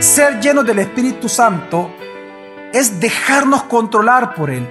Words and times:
Ser 0.00 0.38
lleno 0.40 0.62
del 0.62 0.78
Espíritu 0.78 1.28
Santo 1.28 1.90
es 2.72 3.00
dejarnos 3.00 3.64
controlar 3.64 4.32
por 4.34 4.48
Él. 4.48 4.64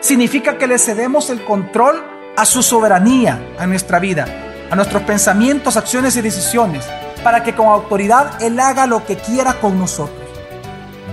Significa 0.00 0.56
que 0.56 0.66
le 0.66 0.78
cedemos 0.78 1.28
el 1.28 1.44
control 1.44 2.02
a 2.38 2.46
su 2.46 2.62
soberanía, 2.62 3.38
a 3.58 3.66
nuestra 3.66 3.98
vida, 3.98 4.26
a 4.70 4.74
nuestros 4.74 5.02
pensamientos, 5.02 5.76
acciones 5.76 6.16
y 6.16 6.22
decisiones, 6.22 6.86
para 7.22 7.42
que 7.42 7.54
con 7.54 7.66
autoridad 7.66 8.42
Él 8.42 8.58
haga 8.58 8.86
lo 8.86 9.04
que 9.04 9.16
quiera 9.16 9.60
con 9.60 9.78
nosotros. 9.78 10.26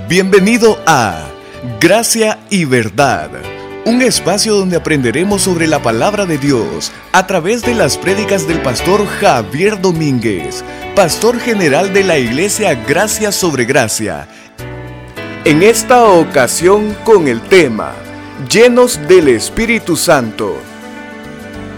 Bienvenido 0.07 0.79
a 0.87 1.25
Gracia 1.81 2.39
y 2.49 2.63
Verdad, 2.63 3.29
un 3.85 4.01
espacio 4.01 4.55
donde 4.55 4.77
aprenderemos 4.77 5.43
sobre 5.43 5.67
la 5.67 5.81
palabra 5.81 6.25
de 6.25 6.37
Dios 6.37 6.91
a 7.11 7.25
través 7.27 7.61
de 7.61 7.73
las 7.73 7.97
prédicas 7.97 8.47
del 8.47 8.61
pastor 8.61 9.05
Javier 9.05 9.79
Domínguez, 9.79 10.63
pastor 10.95 11.39
general 11.39 11.93
de 11.93 12.03
la 12.03 12.17
iglesia 12.17 12.75
Gracia 12.75 13.31
sobre 13.31 13.65
Gracia. 13.65 14.27
En 15.45 15.63
esta 15.63 16.05
ocasión 16.05 16.95
con 17.03 17.27
el 17.27 17.41
tema 17.41 17.93
Llenos 18.49 18.99
del 19.07 19.29
Espíritu 19.29 19.95
Santo, 19.95 20.57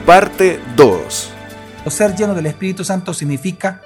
parte 0.06 0.60
2. 0.76 1.34
Ser 1.88 2.16
lleno 2.16 2.34
del 2.34 2.48
Espíritu 2.48 2.84
Santo 2.84 3.14
significa 3.14 3.82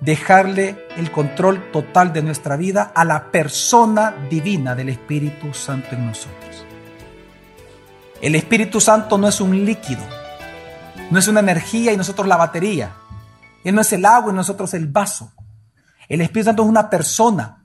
dejarle 0.00 0.86
el 0.96 1.10
control 1.10 1.70
total 1.72 2.12
de 2.12 2.22
nuestra 2.22 2.56
vida 2.56 2.92
a 2.94 3.04
la 3.04 3.30
persona 3.30 4.14
divina 4.30 4.74
del 4.74 4.90
Espíritu 4.90 5.52
Santo 5.54 5.88
en 5.92 6.06
nosotros. 6.06 6.66
El 8.20 8.34
Espíritu 8.34 8.80
Santo 8.80 9.18
no 9.18 9.28
es 9.28 9.40
un 9.40 9.64
líquido, 9.64 10.02
no 11.10 11.18
es 11.18 11.28
una 11.28 11.40
energía 11.40 11.92
y 11.92 11.96
nosotros 11.96 12.26
la 12.26 12.36
batería. 12.36 12.94
Él 13.62 13.74
no 13.74 13.82
es 13.82 13.92
el 13.92 14.06
agua 14.06 14.32
y 14.32 14.36
nosotros 14.36 14.72
el 14.74 14.86
vaso. 14.86 15.32
El 16.08 16.20
Espíritu 16.22 16.46
Santo 16.46 16.62
es 16.62 16.68
una 16.68 16.88
persona. 16.88 17.64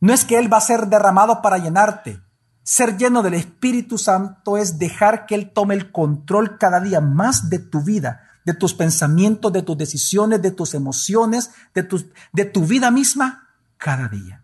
No 0.00 0.14
es 0.14 0.24
que 0.24 0.38
Él 0.38 0.50
va 0.50 0.58
a 0.58 0.62
ser 0.62 0.86
derramado 0.86 1.42
para 1.42 1.58
llenarte. 1.58 2.20
Ser 2.62 2.96
lleno 2.96 3.22
del 3.22 3.34
Espíritu 3.34 3.98
Santo 3.98 4.56
es 4.56 4.78
dejar 4.78 5.26
que 5.26 5.34
Él 5.34 5.50
tome 5.52 5.74
el 5.74 5.92
control 5.92 6.56
cada 6.56 6.80
día 6.80 7.00
más 7.00 7.50
de 7.50 7.58
tu 7.58 7.82
vida, 7.82 8.22
de 8.46 8.54
tus 8.54 8.72
pensamientos, 8.72 9.52
de 9.52 9.62
tus 9.62 9.76
decisiones, 9.76 10.40
de 10.40 10.52
tus 10.52 10.74
emociones, 10.74 11.50
de 11.74 11.82
tu, 11.82 12.10
de 12.32 12.44
tu 12.46 12.64
vida 12.64 12.90
misma 12.90 13.48
cada 13.76 14.08
día. 14.08 14.42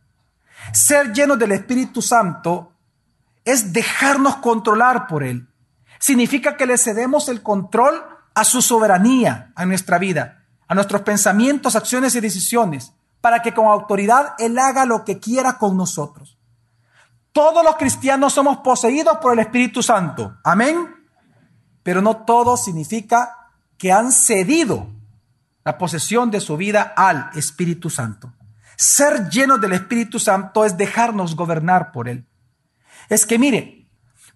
Ser 0.72 1.12
lleno 1.12 1.36
del 1.36 1.52
Espíritu 1.52 2.02
Santo 2.02 2.72
es 3.46 3.72
dejarnos 3.72 4.36
controlar 4.36 5.06
por 5.06 5.24
Él. 5.24 5.48
Significa 5.98 6.58
que 6.58 6.66
le 6.66 6.76
cedemos 6.76 7.30
el 7.30 7.42
control 7.42 8.04
a 8.34 8.44
su 8.44 8.60
soberanía, 8.60 9.52
a 9.54 9.64
nuestra 9.64 9.98
vida, 9.98 10.44
a 10.68 10.74
nuestros 10.74 11.00
pensamientos, 11.02 11.74
acciones 11.74 12.14
y 12.16 12.20
decisiones, 12.20 12.92
para 13.22 13.40
que 13.40 13.54
con 13.54 13.66
autoridad 13.66 14.34
Él 14.38 14.58
haga 14.58 14.84
lo 14.84 15.04
que 15.04 15.18
quiera 15.18 15.56
con 15.56 15.76
nosotros. 15.76 16.36
Todos 17.32 17.64
los 17.64 17.76
cristianos 17.76 18.32
somos 18.32 18.58
poseídos 18.58 19.18
por 19.18 19.32
el 19.32 19.38
Espíritu 19.38 19.82
Santo. 19.82 20.36
Amén. 20.42 20.94
Pero 21.82 22.02
no 22.02 22.24
todo 22.24 22.56
significa 22.56 23.52
que 23.78 23.92
han 23.92 24.10
cedido 24.10 24.88
la 25.64 25.78
posesión 25.78 26.30
de 26.30 26.40
su 26.40 26.56
vida 26.56 26.94
al 26.96 27.30
Espíritu 27.34 27.90
Santo. 27.90 28.32
Ser 28.76 29.28
llenos 29.28 29.60
del 29.60 29.72
Espíritu 29.72 30.18
Santo 30.18 30.64
es 30.64 30.76
dejarnos 30.76 31.36
gobernar 31.36 31.92
por 31.92 32.08
Él. 32.08 32.26
Es 33.08 33.26
que 33.26 33.38
mire, 33.38 33.88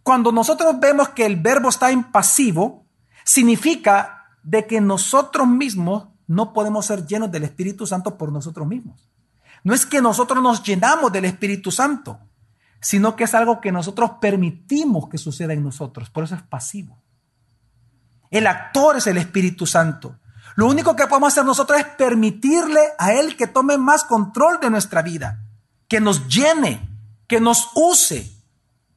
cuando 0.03 0.33
nosotros 0.33 0.79
vemos 0.81 1.11
que 1.11 1.27
el 1.27 1.37
verbo 1.37 1.69
está 1.69 1.91
en 1.91 2.05
pasivo, 2.05 2.87
significa 3.25 4.29
de 4.43 4.67
que 4.67 4.81
nosotros 4.81 5.47
mismos 5.47 6.09
no 6.27 6.53
podemos 6.53 6.87
ser 6.87 7.07
llenos 7.07 7.31
del 7.31 7.45
Espíritu 7.45 7.87
Santo 7.87 8.17
por 8.17 8.33
nosotros 8.33 8.67
mismos. 8.67 9.11
No 9.65 9.75
es 9.75 9.85
que 9.85 10.01
nosotros 10.01 10.43
nos 10.43 10.63
llenamos 10.63 11.13
del 11.13 11.27
Espíritu 11.27 11.71
Santo, 11.71 12.19
sino 12.81 13.15
que 13.15 13.25
es 13.25 13.35
algo 13.35 13.61
que 13.61 13.73
nosotros 13.73 14.13
permitimos 14.21 15.09
que 15.09 15.19
suceda 15.19 15.53
en 15.53 15.63
nosotros. 15.63 16.09
Por 16.09 16.25
eso 16.25 16.35
es 16.35 16.43
pasivo. 16.43 17.03
El 18.31 18.47
actor 18.47 18.97
es 18.97 19.07
el 19.07 19.19
Espíritu 19.19 19.67
Santo. 19.67 20.17
Lo 20.57 20.67
único 20.67 20.97
que 20.97 21.07
podemos 21.07 21.33
hacer 21.33 21.45
nosotros 21.45 21.79
es 21.81 21.87
permitirle 21.87 22.81
a 22.99 23.13
Él 23.13 23.37
que 23.37 23.47
tome 23.47 23.77
más 23.77 24.05
control 24.05 24.61
de 24.61 24.71
nuestra 24.71 25.03
vida, 25.03 25.45
que 25.89 26.01
nos 26.01 26.29
llene, 26.29 26.89
que 27.27 27.41
nos 27.41 27.71
use. 27.75 28.31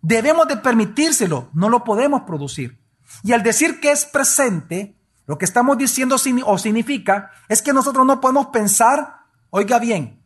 Debemos 0.03 0.49
de 0.49 0.57
permitírselo, 0.57 1.49
no 1.53 1.69
lo 1.69 1.85
podemos 1.85 2.23
producir. 2.23 2.77
Y 3.23 3.31
al 3.31 3.41
decir 3.41 3.79
que 3.79 3.91
es 3.91 4.05
presente, 4.05 4.97
lo 5.25 5.37
que 5.37 5.45
estamos 5.45 5.77
diciendo 5.77 6.17
o 6.45 6.57
significa 6.57 7.31
es 7.47 7.61
que 7.61 7.71
nosotros 7.71 8.05
no 8.05 8.19
podemos 8.19 8.47
pensar, 8.47 9.21
oiga 9.49 9.79
bien, 9.79 10.21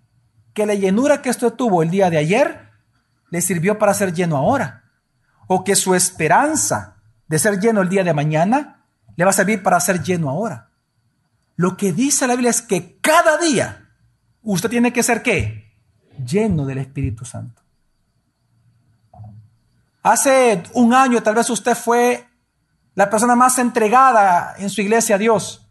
que 0.55 0.65
la 0.65 0.73
llenura 0.73 1.21
que 1.21 1.29
esto 1.29 1.53
tuvo 1.53 1.83
el 1.83 1.91
día 1.91 2.09
de 2.09 2.17
ayer 2.17 2.71
le 3.29 3.39
sirvió 3.39 3.77
para 3.77 3.93
ser 3.93 4.13
lleno 4.13 4.38
ahora. 4.38 4.85
O 5.45 5.63
que 5.63 5.75
su 5.75 5.94
esperanza 5.94 6.97
de 7.27 7.38
ser 7.38 7.59
lleno 7.59 7.83
el 7.83 7.89
día 7.89 8.03
de 8.03 8.15
mañana 8.15 8.83
le 9.15 9.25
va 9.25 9.29
a 9.29 9.33
servir 9.33 9.61
para 9.61 9.79
ser 9.79 10.01
lleno 10.01 10.31
ahora. 10.31 10.71
Lo 11.55 11.77
que 11.77 11.94
dice 11.94 12.25
la 12.25 12.33
Biblia 12.33 12.49
es 12.49 12.63
que 12.63 12.97
cada 12.99 13.38
día 13.38 13.91
usted 14.41 14.71
tiene 14.71 14.91
que 14.91 15.03
ser 15.03 15.21
qué? 15.21 15.71
Lleno 16.25 16.65
del 16.65 16.79
Espíritu 16.79 17.25
Santo. 17.25 17.61
Hace 20.07 20.63
un 20.73 20.94
año 20.94 21.22
tal 21.22 21.35
vez 21.35 21.50
usted 21.50 21.75
fue 21.75 22.25
la 22.95 23.09
persona 23.09 23.35
más 23.35 23.57
entregada 23.57 24.56
en 24.57 24.69
su 24.69 24.79
iglesia 24.79 25.16
a 25.16 25.18
Dios. 25.18 25.68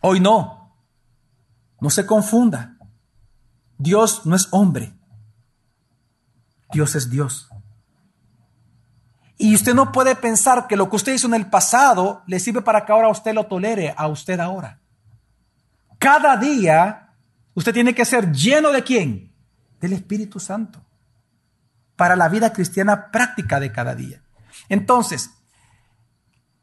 Hoy 0.00 0.18
no. 0.18 0.76
No 1.80 1.88
se 1.88 2.04
confunda. 2.04 2.76
Dios 3.78 4.26
no 4.26 4.34
es 4.34 4.48
hombre. 4.50 4.92
Dios 6.72 6.96
es 6.96 7.08
Dios. 7.08 7.48
Y 9.38 9.54
usted 9.54 9.72
no 9.72 9.92
puede 9.92 10.16
pensar 10.16 10.66
que 10.66 10.74
lo 10.74 10.90
que 10.90 10.96
usted 10.96 11.14
hizo 11.14 11.28
en 11.28 11.34
el 11.34 11.48
pasado 11.48 12.24
le 12.26 12.40
sirve 12.40 12.60
para 12.60 12.84
que 12.84 12.90
ahora 12.90 13.08
usted 13.08 13.34
lo 13.34 13.46
tolere 13.46 13.94
a 13.96 14.08
usted 14.08 14.40
ahora. 14.40 14.80
Cada 16.00 16.36
día 16.36 17.14
usted 17.54 17.72
tiene 17.72 17.94
que 17.94 18.04
ser 18.04 18.32
lleno 18.32 18.72
de 18.72 18.82
quién? 18.82 19.32
Del 19.78 19.92
Espíritu 19.92 20.40
Santo. 20.40 20.84
Para 21.96 22.16
la 22.16 22.28
vida 22.28 22.52
cristiana 22.52 23.10
práctica 23.10 23.60
de 23.60 23.72
cada 23.72 23.94
día. 23.94 24.22
Entonces, 24.68 25.30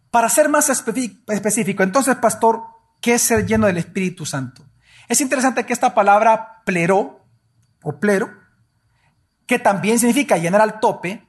para 0.10 0.28
ser 0.30 0.50
más 0.50 0.70
específico, 0.70 1.84
entonces, 1.84 2.16
pastor, 2.18 2.64
¿qué 3.00 3.14
es 3.14 3.22
ser 3.22 3.46
lleno 3.46 3.68
del 3.68 3.78
Espíritu 3.78 4.26
Santo? 4.26 4.66
Es 5.08 5.22
interesante 5.22 5.66
que 5.66 5.74
esta 5.74 5.94
palabra 5.94 6.62
plero 6.66 7.26
o 7.84 8.00
plero, 8.00 8.30
que 9.46 9.60
también 9.60 10.00
significa 10.00 10.38
llenar 10.38 10.62
al 10.62 10.80
tope, 10.80 11.28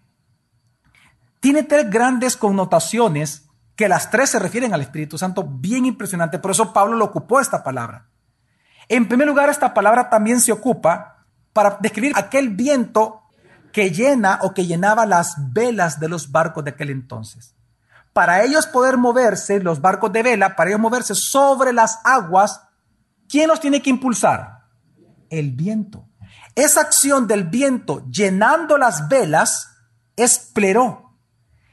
tiene 1.40 1.62
tres 1.62 1.90
grandes 1.90 2.36
connotaciones 2.36 3.48
que 3.74 3.88
las 3.88 4.10
tres 4.10 4.30
se 4.30 4.38
refieren 4.38 4.74
al 4.74 4.80
Espíritu 4.80 5.18
Santo, 5.18 5.44
bien 5.44 5.86
impresionante. 5.86 6.38
Por 6.38 6.50
eso 6.50 6.72
Pablo 6.72 6.96
lo 6.96 7.06
ocupó 7.06 7.40
esta 7.40 7.64
palabra. 7.64 8.08
En 8.88 9.08
primer 9.08 9.26
lugar, 9.26 9.48
esta 9.48 9.74
palabra 9.74 10.10
también 10.10 10.40
se 10.40 10.52
ocupa 10.52 11.24
para 11.52 11.78
describir 11.80 12.12
aquel 12.14 12.50
viento 12.50 13.21
que 13.72 13.90
llena 13.90 14.38
o 14.42 14.54
que 14.54 14.66
llenaba 14.66 15.06
las 15.06 15.34
velas 15.52 15.98
de 15.98 16.08
los 16.08 16.30
barcos 16.30 16.64
de 16.64 16.70
aquel 16.70 16.90
entonces. 16.90 17.54
Para 18.12 18.44
ellos 18.44 18.66
poder 18.66 18.98
moverse, 18.98 19.60
los 19.60 19.80
barcos 19.80 20.12
de 20.12 20.22
vela, 20.22 20.54
para 20.54 20.70
ellos 20.70 20.80
moverse 20.80 21.14
sobre 21.14 21.72
las 21.72 21.98
aguas, 22.04 22.60
¿quién 23.28 23.48
los 23.48 23.60
tiene 23.60 23.80
que 23.80 23.90
impulsar? 23.90 24.66
El 25.30 25.52
viento. 25.52 26.06
Esa 26.54 26.82
acción 26.82 27.26
del 27.26 27.44
viento 27.44 28.06
llenando 28.10 28.76
las 28.76 29.08
velas 29.08 29.70
es 30.16 30.38
pleró. 30.38 31.16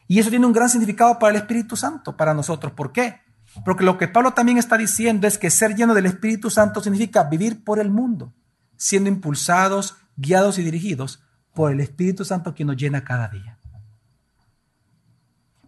Y 0.07 0.19
eso 0.19 0.29
tiene 0.29 0.45
un 0.45 0.53
gran 0.53 0.69
significado 0.69 1.19
para 1.19 1.31
el 1.31 1.41
Espíritu 1.41 1.75
Santo, 1.75 2.15
para 2.15 2.33
nosotros. 2.33 2.71
¿Por 2.71 2.93
qué? 2.93 3.21
Porque 3.65 3.83
lo 3.83 3.97
que 3.97 4.07
Pablo 4.07 4.31
también 4.31 4.57
está 4.57 4.77
diciendo 4.77 5.27
es 5.27 5.37
que 5.37 5.49
ser 5.49 5.75
lleno 5.75 5.93
del 5.93 6.05
Espíritu 6.05 6.49
Santo 6.49 6.81
significa 6.81 7.23
vivir 7.23 7.63
por 7.65 7.79
el 7.79 7.89
mundo, 7.89 8.33
siendo 8.77 9.09
impulsados, 9.09 9.97
guiados 10.15 10.57
y 10.57 10.63
dirigidos 10.63 11.21
por 11.53 11.71
el 11.71 11.79
Espíritu 11.79 12.23
Santo 12.25 12.53
que 12.53 12.65
nos 12.65 12.77
llena 12.77 13.03
cada 13.03 13.27
día. 13.27 13.57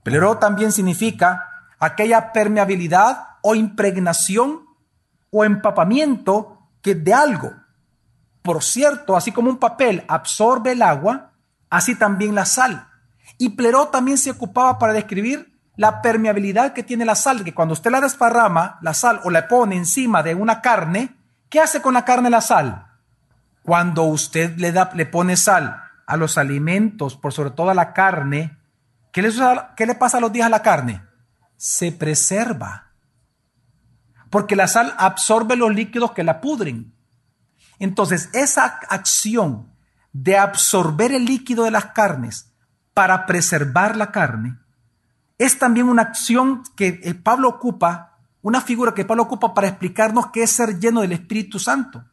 Pero 0.04 0.38
también 0.38 0.72
significa 0.72 1.48
aquella 1.80 2.32
permeabilidad 2.32 3.38
o 3.42 3.56
impregnación 3.56 4.66
o 5.32 5.44
empapamiento 5.46 6.60
que 6.82 6.96
de 6.96 7.14
algo. 7.14 7.54
Por 8.42 8.64
cierto, 8.64 9.16
así 9.16 9.32
como 9.32 9.50
un 9.50 9.58
papel 9.58 10.04
absorbe 10.08 10.72
el 10.72 10.82
agua, 10.82 11.32
así 11.70 11.96
también 11.96 12.36
la 12.36 12.46
sal. 12.46 12.88
Y 13.38 13.50
Pleró 13.50 13.88
también 13.88 14.18
se 14.18 14.32
ocupaba 14.32 14.80
para 14.80 14.94
describir 14.94 15.52
la 15.76 16.02
permeabilidad 16.02 16.74
que 16.74 16.84
tiene 16.84 17.06
la 17.06 17.16
sal, 17.16 17.44
que 17.44 17.54
cuando 17.54 17.74
usted 17.74 17.92
la 17.92 18.02
desparrama, 18.02 18.78
la 18.82 18.94
sal, 18.94 19.22
o 19.24 19.30
la 19.30 19.48
pone 19.48 19.76
encima 19.76 20.22
de 20.22 20.36
una 20.36 20.62
carne, 20.62 21.16
¿qué 21.50 21.60
hace 21.60 21.82
con 21.82 21.94
la 21.94 22.06
carne 22.06 22.30
la 22.30 22.42
sal? 22.42 22.91
Cuando 23.64 24.04
usted 24.04 24.58
le, 24.58 24.72
da, 24.72 24.92
le 24.94 25.06
pone 25.06 25.38
sal 25.38 25.84
a 26.08 26.18
los 26.18 26.38
alimentos, 26.38 27.16
por 27.16 27.34
sobre 27.34 27.52
todo 27.52 27.70
a 27.70 27.76
la 27.76 27.94
carne, 27.94 28.58
¿qué 29.12 29.22
le, 29.22 29.30
¿qué 29.78 29.86
le 29.86 29.96
pasa 29.96 30.18
a 30.18 30.22
los 30.22 30.32
días 30.32 30.48
a 30.48 30.50
la 30.50 30.62
carne? 30.62 31.04
Se 31.58 31.92
preserva. 31.92 32.92
Porque 34.30 34.56
la 34.56 34.68
sal 34.68 34.94
absorbe 34.98 35.56
los 35.56 35.74
líquidos 35.74 36.12
que 36.12 36.24
la 36.24 36.42
pudren. 36.42 36.94
Entonces, 37.80 38.30
esa 38.34 38.80
acción 38.90 39.72
de 40.14 40.38
absorber 40.38 41.12
el 41.12 41.26
líquido 41.26 41.64
de 41.64 41.72
las 41.72 41.88
carnes 41.88 42.52
para 42.94 43.26
preservar 43.26 43.96
la 43.96 44.12
carne 44.12 44.58
es 45.38 45.58
también 45.58 45.90
una 45.90 46.04
acción 46.04 46.62
que 46.76 47.00
eh, 47.04 47.16
Pablo 47.16 47.50
ocupa, 47.50 48.20
una 48.44 48.62
figura 48.62 48.94
que 48.94 49.06
Pablo 49.06 49.24
ocupa 49.24 49.56
para 49.56 49.68
explicarnos 49.68 50.28
qué 50.28 50.44
es 50.44 50.52
ser 50.52 50.80
lleno 50.80 51.02
del 51.02 51.14
Espíritu 51.14 51.58
Santo. 51.58 52.06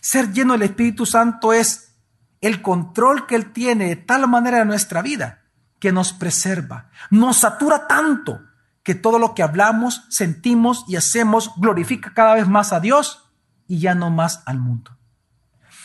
Ser 0.00 0.32
lleno 0.32 0.54
del 0.54 0.62
Espíritu 0.62 1.06
Santo 1.06 1.52
es 1.52 1.96
el 2.40 2.62
control 2.62 3.26
que 3.26 3.36
Él 3.36 3.52
tiene 3.52 3.88
de 3.88 3.96
tal 3.96 4.26
manera 4.28 4.62
en 4.62 4.68
nuestra 4.68 5.02
vida 5.02 5.42
que 5.78 5.92
nos 5.92 6.12
preserva, 6.12 6.90
nos 7.10 7.38
satura 7.38 7.86
tanto 7.86 8.40
que 8.82 8.94
todo 8.94 9.18
lo 9.18 9.34
que 9.34 9.42
hablamos, 9.42 10.04
sentimos 10.08 10.84
y 10.88 10.96
hacemos 10.96 11.52
glorifica 11.56 12.12
cada 12.14 12.34
vez 12.34 12.48
más 12.48 12.72
a 12.72 12.80
Dios 12.80 13.30
y 13.66 13.78
ya 13.78 13.94
no 13.94 14.10
más 14.10 14.42
al 14.46 14.58
mundo. 14.58 14.98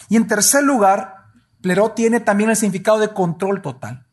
Y 0.09 0.17
en 0.17 0.27
tercer 0.27 0.63
lugar, 0.63 1.27
pleró 1.61 1.91
tiene 1.91 2.19
también 2.19 2.49
el 2.49 2.55
significado 2.55 2.99
de 2.99 3.13
control 3.13 3.61
total. 3.61 4.05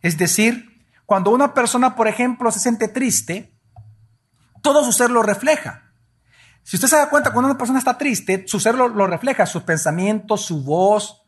Es 0.00 0.18
decir, 0.18 0.86
cuando 1.06 1.30
una 1.30 1.54
persona, 1.54 1.94
por 1.94 2.08
ejemplo, 2.08 2.50
se 2.50 2.60
siente 2.60 2.88
triste, 2.88 3.58
todo 4.62 4.84
su 4.84 4.92
ser 4.92 5.10
lo 5.10 5.22
refleja. 5.22 5.81
Si 6.62 6.76
usted 6.76 6.88
se 6.88 6.96
da 6.96 7.08
cuenta, 7.08 7.32
cuando 7.32 7.50
una 7.50 7.58
persona 7.58 7.78
está 7.78 7.98
triste, 7.98 8.44
su 8.46 8.60
ser 8.60 8.74
lo, 8.74 9.06
refleja, 9.06 9.46
sus 9.46 9.62
pensamientos, 9.62 10.44
su 10.44 10.62
voz, 10.62 11.22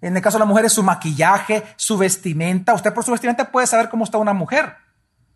en 0.00 0.16
el 0.16 0.22
caso 0.22 0.36
de 0.36 0.40
las 0.40 0.48
mujeres, 0.48 0.72
su 0.72 0.82
maquillaje, 0.82 1.64
su 1.76 1.98
vestimenta. 1.98 2.74
Usted 2.74 2.94
por 2.94 3.04
su 3.04 3.10
vestimenta 3.10 3.50
puede 3.50 3.66
saber 3.66 3.88
cómo 3.88 4.04
está 4.04 4.18
una 4.18 4.32
mujer. 4.32 4.76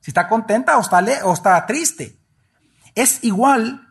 Si 0.00 0.10
está 0.10 0.28
contenta 0.28 0.76
o 0.78 0.80
está, 0.80 1.04
o 1.24 1.32
está 1.32 1.66
triste. 1.66 2.18
Es 2.94 3.22
igual 3.24 3.88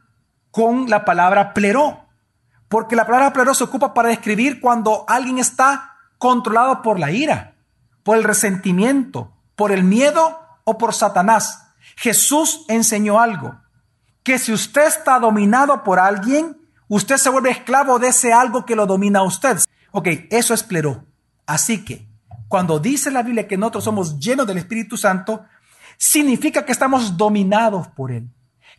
con 0.49 0.89
la 0.89 1.05
palabra 1.05 1.53
pleró. 1.53 2.07
Porque 2.67 2.95
la 2.95 3.05
palabra 3.05 3.33
pleró 3.33 3.53
se 3.53 3.65
ocupa 3.65 3.93
para 3.93 4.09
describir 4.09 4.61
cuando 4.61 5.05
alguien 5.07 5.39
está 5.39 5.97
controlado 6.17 6.81
por 6.81 6.99
la 6.99 7.11
ira, 7.11 7.55
por 8.03 8.17
el 8.17 8.23
resentimiento, 8.23 9.33
por 9.55 9.71
el 9.71 9.83
miedo 9.83 10.39
o 10.63 10.77
por 10.77 10.93
Satanás. 10.93 11.67
Jesús 11.97 12.65
enseñó 12.67 13.19
algo, 13.19 13.60
que 14.23 14.39
si 14.39 14.53
usted 14.53 14.87
está 14.87 15.19
dominado 15.19 15.83
por 15.83 15.99
alguien, 15.99 16.57
usted 16.87 17.17
se 17.17 17.29
vuelve 17.29 17.51
esclavo 17.51 17.99
de 17.99 18.09
ese 18.09 18.33
algo 18.33 18.65
que 18.65 18.75
lo 18.75 18.85
domina 18.85 19.19
a 19.19 19.23
usted. 19.23 19.57
Ok, 19.91 20.07
eso 20.29 20.53
es 20.53 20.63
pleró. 20.63 21.05
Así 21.45 21.83
que, 21.83 22.07
cuando 22.47 22.79
dice 22.79 23.11
la 23.11 23.23
Biblia 23.23 23.47
que 23.47 23.57
nosotros 23.57 23.83
somos 23.83 24.19
llenos 24.19 24.45
del 24.47 24.57
Espíritu 24.57 24.97
Santo, 24.97 25.45
significa 25.97 26.65
que 26.65 26.71
estamos 26.71 27.17
dominados 27.17 27.87
por 27.87 28.11
Él. 28.11 28.29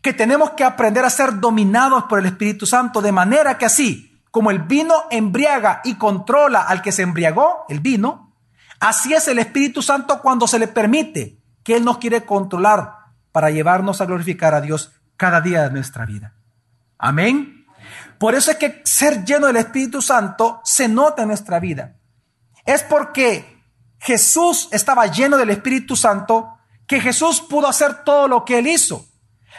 Que 0.01 0.13
tenemos 0.13 0.51
que 0.51 0.65
aprender 0.65 1.05
a 1.05 1.11
ser 1.11 1.41
dominados 1.41 2.05
por 2.05 2.19
el 2.19 2.27
Espíritu 2.27 2.67
Santo 2.67 3.01
de 3.01 3.13
manera 3.13 3.59
que 3.59 3.67
así 3.67 4.09
como 4.31 4.51
el 4.51 4.61
vino 4.61 4.95
embriaga 5.11 5.83
y 5.85 5.97
controla 5.97 6.63
al 6.63 6.81
que 6.81 6.91
se 6.91 7.03
embriagó, 7.03 7.67
el 7.69 7.81
vino, 7.81 8.35
así 8.81 9.13
es 9.13 9.29
el 9.29 9.39
Espíritu 9.39 9.83
Santo 9.83 10.23
cuando 10.23 10.49
se 10.49 10.59
le 10.59 10.69
permite 10.69 11.39
que 11.63 11.77
Él 11.77 11.85
nos 11.85 11.99
quiere 11.99 12.25
controlar 12.25 12.95
para 13.31 13.51
llevarnos 13.51 14.01
a 14.01 14.07
glorificar 14.07 14.55
a 14.55 14.63
Dios 14.63 14.93
cada 15.23 15.41
día 15.41 15.63
de 15.63 15.71
nuestra 15.71 16.05
vida. 16.05 16.35
Amén. 16.99 17.65
Por 18.19 18.35
eso 18.35 18.51
es 18.51 18.57
que 18.57 18.83
ser 18.85 19.25
lleno 19.25 19.47
del 19.47 19.59
Espíritu 19.59 20.03
Santo 20.03 20.61
se 20.65 20.89
nota 20.89 21.23
en 21.23 21.29
nuestra 21.29 21.61
vida. 21.61 21.95
Es 22.65 22.83
porque 22.83 23.63
Jesús 24.01 24.69
estaba 24.73 25.07
lleno 25.07 25.37
del 25.37 25.51
Espíritu 25.51 25.95
Santo 25.95 26.59
que 26.89 27.01
Jesús 27.01 27.41
pudo 27.41 27.69
hacer 27.69 28.03
todo 28.03 28.27
lo 28.27 28.45
que 28.45 28.59
él 28.59 28.67
hizo. 28.67 29.07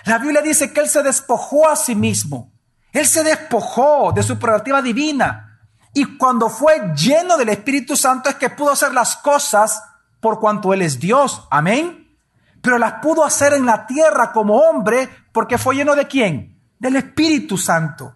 La 0.03 0.17
Biblia 0.17 0.41
dice 0.41 0.73
que 0.73 0.81
él 0.81 0.89
se 0.89 1.01
despojó 1.01 1.69
a 1.69 1.77
sí 1.77 1.95
mismo. 1.95 2.51
Él 2.91 3.07
se 3.07 3.23
despojó 3.23 4.11
de 4.11 4.21
su 4.21 4.37
prerrogativa 4.37 4.81
divina. 4.81 5.61
Y 5.93 6.17
cuando 6.17 6.49
fue 6.49 6.91
lleno 6.93 7.37
del 7.37 7.47
Espíritu 7.47 7.95
Santo 7.95 8.29
es 8.29 8.35
que 8.35 8.49
pudo 8.49 8.71
hacer 8.71 8.93
las 8.93 9.15
cosas 9.15 9.81
por 10.19 10.41
cuanto 10.41 10.73
él 10.73 10.81
es 10.81 10.99
Dios. 10.99 11.47
Amén. 11.49 12.17
Pero 12.61 12.77
las 12.77 12.95
pudo 13.01 13.23
hacer 13.23 13.53
en 13.53 13.65
la 13.65 13.87
tierra 13.87 14.33
como 14.33 14.57
hombre 14.57 15.22
porque 15.33 15.57
fue 15.57 15.75
lleno 15.75 15.95
de 15.95 16.07
quién? 16.07 16.61
Del 16.79 16.95
Espíritu 16.95 17.57
Santo. 17.57 18.15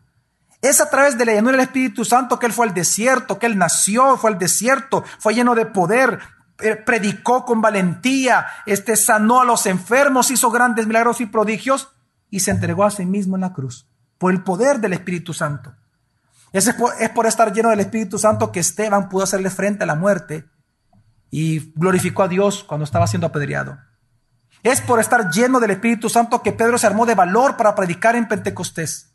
Es 0.61 0.79
a 0.79 0.89
través 0.89 1.17
de 1.17 1.25
la 1.25 1.33
llenura 1.33 1.57
del 1.57 1.65
Espíritu 1.65 2.05
Santo 2.05 2.39
que 2.39 2.45
Él 2.45 2.53
fue 2.53 2.67
al 2.67 2.73
desierto, 2.73 3.37
que 3.37 3.47
Él 3.47 3.57
nació, 3.57 4.17
fue 4.17 4.31
al 4.31 4.39
desierto, 4.39 5.03
fue 5.19 5.35
lleno 5.35 5.53
de 5.55 5.65
poder, 5.65 6.19
eh, 6.59 6.75
predicó 6.75 7.45
con 7.45 7.61
valentía, 7.61 8.47
este, 8.65 8.95
sanó 8.95 9.41
a 9.41 9.45
los 9.45 9.65
enfermos, 9.65 10.31
hizo 10.31 10.49
grandes 10.49 10.87
milagros 10.87 11.19
y 11.21 11.25
prodigios 11.25 11.89
y 12.29 12.39
se 12.39 12.51
entregó 12.51 12.85
a 12.85 12.91
sí 12.91 13.05
mismo 13.05 13.35
en 13.35 13.41
la 13.41 13.53
cruz 13.53 13.87
por 14.17 14.31
el 14.31 14.43
poder 14.43 14.79
del 14.79 14.93
Espíritu 14.93 15.33
Santo. 15.33 15.75
Es 16.53 16.71
por, 16.73 16.93
es 16.99 17.09
por 17.09 17.27
estar 17.27 17.53
lleno 17.53 17.69
del 17.69 17.81
Espíritu 17.81 18.17
Santo 18.17 18.51
que 18.51 18.59
Esteban 18.59 19.09
pudo 19.09 19.23
hacerle 19.23 19.49
frente 19.49 19.83
a 19.83 19.87
la 19.87 19.95
muerte 19.95 20.45
y 21.29 21.71
glorificó 21.75 22.23
a 22.23 22.27
Dios 22.27 22.63
cuando 22.63 22.83
estaba 22.83 23.05
siendo 23.05 23.27
apedreado. 23.27 23.77
Es 24.63 24.81
por 24.81 24.99
estar 24.99 25.29
lleno 25.29 25.59
del 25.59 25.71
Espíritu 25.71 26.09
Santo 26.09 26.41
que 26.41 26.51
Pedro 26.51 26.77
se 26.77 26.87
armó 26.87 27.05
de 27.05 27.15
valor 27.15 27.57
para 27.57 27.75
predicar 27.75 28.15
en 28.15 28.27
Pentecostés. 28.27 29.11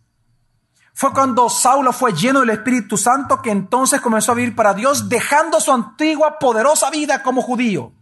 Fue 0.95 1.13
cuando 1.13 1.49
Saulo 1.49 1.93
fue 1.93 2.13
lleno 2.13 2.41
del 2.41 2.51
Espíritu 2.51 2.97
Santo 2.97 3.41
que 3.41 3.51
entonces 3.51 4.01
comenzó 4.01 4.33
a 4.33 4.35
vivir 4.35 4.55
para 4.55 4.75
Dios, 4.75 5.09
dejando 5.09 5.61
su 5.61 5.73
antigua 5.73 6.39
poderosa 6.39 6.91
vida 6.91 7.23
como 7.23 7.43
judío. 7.43 7.93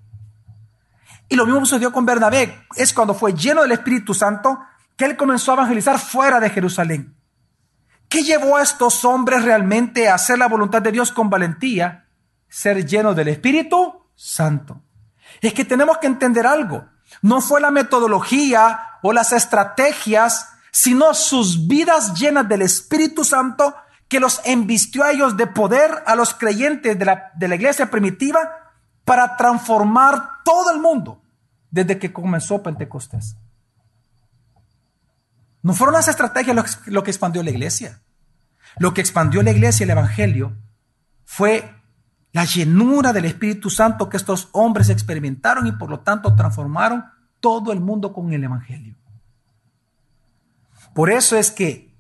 Y 1.29 1.37
lo 1.37 1.47
mismo 1.47 1.61
sucedió 1.61 1.93
con 1.93 2.05
Bernabé. 2.05 2.67
Es 2.75 2.93
cuando 2.93 3.15
fue 3.15 3.33
lleno 3.33 3.63
del 3.63 3.73
Espíritu 3.73 4.13
Santo 4.15 4.59
que 4.97 5.05
él 5.05 5.17
comenzó 5.17 5.53
a 5.53 5.55
evangelizar 5.55 5.99
fuera 5.99 6.41
de 6.41 6.51
Jerusalén. 6.51 7.17
¿Qué 8.09 8.25
llevó 8.25 8.57
a 8.57 8.63
estos 8.63 9.05
hombres 9.05 9.45
realmente 9.45 10.09
a 10.09 10.15
hacer 10.15 10.37
la 10.37 10.49
voluntad 10.49 10.83
de 10.83 10.91
Dios 10.91 11.13
con 11.13 11.31
valentía? 11.31 12.09
Ser 12.49 12.85
lleno 12.85 13.15
del 13.15 13.29
Espíritu 13.29 14.05
Santo. 14.17 14.83
Es 15.41 15.55
que 15.55 15.65
tenemos 15.65 15.99
que 15.99 16.09
entender 16.09 16.45
algo. 16.45 16.85
No 17.23 17.41
fue 17.41 17.61
la 17.61 17.71
metodología 17.71 18.99
o 19.03 19.13
las 19.13 19.33
estrategias 19.33 20.49
sino 20.73 21.15
sus 21.15 21.67
vidas 21.67 22.15
llenas 22.15 22.49
del 22.49 22.63
Espíritu 22.63 23.25
Santo 23.25 23.75
que 24.09 24.21
los 24.21 24.41
embistió 24.45 25.05
a 25.05 25.13
ellos 25.13 25.37
de 25.37 25.47
poder 25.47 26.03
a 26.07 26.15
los 26.15 26.35
creyentes 26.35 26.99
de 26.99 27.05
la, 27.05 27.31
de 27.35 27.49
la 27.49 27.55
iglesia 27.55 27.91
primitiva 27.91 28.41
para 29.05 29.37
transformar 29.37 30.43
todo 30.45 30.71
el 30.73 30.81
mundo 30.81 31.23
desde 31.71 31.99
que 31.99 32.13
comenzó 32.13 32.63
Pentecostés. 32.63 33.37
No 35.63 35.75
fueron 35.75 35.95
las 35.95 36.09
estrategias 36.09 36.57
lo, 36.57 36.65
lo 36.87 37.03
que 37.03 37.11
expandió 37.11 37.43
la 37.43 37.51
iglesia. 37.51 38.01
Lo 38.79 38.95
que 38.95 39.01
expandió 39.01 39.43
la 39.43 39.51
iglesia 39.51 39.85
y 39.85 39.85
el 39.85 39.91
Evangelio 39.91 40.57
fue 41.25 41.80
la 42.33 42.45
llenura 42.45 43.13
del 43.13 43.25
Espíritu 43.25 43.71
Santo 43.71 44.09
que 44.09 44.17
estos 44.17 44.49
hombres 44.53 44.89
experimentaron 44.89 45.67
y 45.67 45.73
por 45.73 45.91
lo 45.91 46.01
tanto 46.01 46.35
transformaron 46.37 47.05
todo 47.41 47.73
el 47.73 47.81
mundo 47.81 48.13
con 48.13 48.33
el 48.33 48.45
Evangelio. 48.45 48.97
Por 50.95 51.11
eso 51.11 51.37
es 51.37 51.51
que 51.51 51.95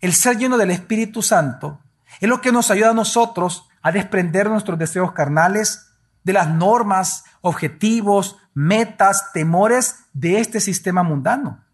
el 0.00 0.12
ser 0.12 0.36
lleno 0.38 0.56
del 0.56 0.70
Espíritu 0.70 1.22
Santo 1.22 1.80
es 2.20 2.28
lo 2.28 2.40
que 2.40 2.52
nos 2.52 2.70
ayuda 2.70 2.90
a 2.90 2.94
nosotros 2.94 3.68
a 3.82 3.92
desprender 3.92 4.48
nuestros 4.48 4.78
deseos 4.78 5.12
carnales 5.12 5.88
de 6.24 6.32
las 6.32 6.48
normas, 6.48 7.24
objetivos, 7.40 8.36
metas, 8.54 9.32
temores 9.32 9.96
de 10.12 10.40
este 10.40 10.60
sistema 10.60 11.02
mundano. 11.02 11.64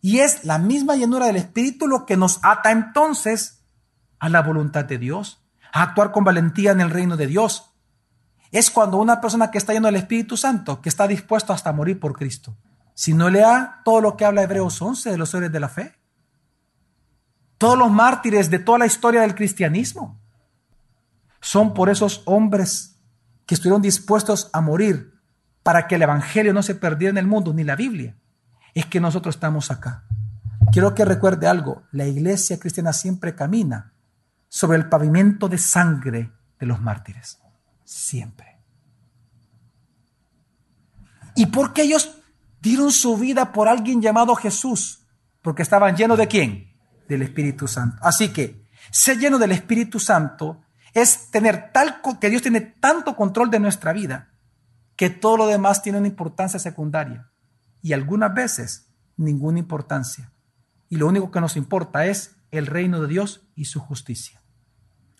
Y 0.00 0.20
es 0.20 0.44
la 0.44 0.58
misma 0.58 0.96
llenura 0.96 1.26
del 1.26 1.36
Espíritu 1.36 1.86
lo 1.88 2.06
que 2.06 2.16
nos 2.16 2.38
ata 2.42 2.70
entonces 2.70 3.64
a 4.18 4.28
la 4.28 4.42
voluntad 4.42 4.84
de 4.84 4.98
Dios, 4.98 5.43
a 5.74 5.82
actuar 5.82 6.12
con 6.12 6.22
valentía 6.22 6.70
en 6.70 6.80
el 6.80 6.90
reino 6.90 7.16
de 7.16 7.26
Dios. 7.26 7.72
Es 8.52 8.70
cuando 8.70 8.96
una 8.96 9.20
persona 9.20 9.50
que 9.50 9.58
está 9.58 9.72
lleno 9.72 9.86
del 9.86 9.96
Espíritu 9.96 10.36
Santo, 10.36 10.80
que 10.80 10.88
está 10.88 11.08
dispuesto 11.08 11.52
hasta 11.52 11.72
morir 11.72 11.98
por 11.98 12.16
Cristo. 12.16 12.56
Si 12.94 13.12
no 13.12 13.28
lea 13.28 13.80
todo 13.84 14.00
lo 14.00 14.16
que 14.16 14.24
habla 14.24 14.44
Hebreos 14.44 14.80
11 14.80 15.10
de 15.10 15.18
los 15.18 15.34
héroes 15.34 15.50
de 15.50 15.58
la 15.58 15.68
fe. 15.68 15.98
Todos 17.58 17.76
los 17.76 17.90
mártires 17.90 18.50
de 18.50 18.60
toda 18.60 18.78
la 18.78 18.86
historia 18.86 19.22
del 19.22 19.34
cristianismo 19.34 20.20
son 21.40 21.74
por 21.74 21.90
esos 21.90 22.22
hombres 22.24 23.00
que 23.44 23.56
estuvieron 23.56 23.82
dispuestos 23.82 24.50
a 24.52 24.60
morir 24.60 25.12
para 25.64 25.88
que 25.88 25.96
el 25.96 26.02
Evangelio 26.02 26.54
no 26.54 26.62
se 26.62 26.76
perdiera 26.76 27.10
en 27.10 27.18
el 27.18 27.26
mundo, 27.26 27.52
ni 27.52 27.64
la 27.64 27.74
Biblia. 27.74 28.16
Es 28.74 28.86
que 28.86 29.00
nosotros 29.00 29.34
estamos 29.34 29.72
acá. 29.72 30.04
Quiero 30.70 30.94
que 30.94 31.04
recuerde 31.04 31.48
algo, 31.48 31.82
la 31.90 32.06
iglesia 32.06 32.60
cristiana 32.60 32.92
siempre 32.92 33.34
camina 33.34 33.93
sobre 34.54 34.78
el 34.78 34.88
pavimento 34.88 35.48
de 35.48 35.58
sangre 35.58 36.30
de 36.60 36.66
los 36.66 36.80
mártires. 36.80 37.40
Siempre. 37.82 38.60
¿Y 41.34 41.46
por 41.46 41.72
qué 41.72 41.82
ellos 41.82 42.22
dieron 42.60 42.92
su 42.92 43.16
vida 43.16 43.50
por 43.50 43.66
alguien 43.66 44.00
llamado 44.00 44.36
Jesús, 44.36 45.08
porque 45.42 45.62
estaban 45.62 45.96
llenos 45.96 46.16
de 46.18 46.28
quién? 46.28 46.72
Del 47.08 47.22
Espíritu 47.22 47.66
Santo. 47.66 47.98
Así 48.00 48.28
que 48.28 48.64
ser 48.92 49.18
lleno 49.18 49.40
del 49.40 49.50
Espíritu 49.50 49.98
Santo 49.98 50.62
es 50.92 51.32
tener 51.32 51.72
tal 51.72 52.00
que 52.20 52.30
Dios 52.30 52.42
tiene 52.42 52.60
tanto 52.60 53.16
control 53.16 53.50
de 53.50 53.58
nuestra 53.58 53.92
vida 53.92 54.34
que 54.94 55.10
todo 55.10 55.36
lo 55.36 55.46
demás 55.48 55.82
tiene 55.82 55.98
una 55.98 56.06
importancia 56.06 56.60
secundaria 56.60 57.28
y 57.82 57.92
algunas 57.92 58.32
veces 58.32 58.86
ninguna 59.16 59.58
importancia. 59.58 60.32
Y 60.88 60.94
lo 60.94 61.08
único 61.08 61.32
que 61.32 61.40
nos 61.40 61.56
importa 61.56 62.06
es 62.06 62.36
el 62.52 62.66
reino 62.66 63.00
de 63.00 63.08
Dios 63.08 63.48
y 63.56 63.64
su 63.64 63.80
justicia. 63.80 64.43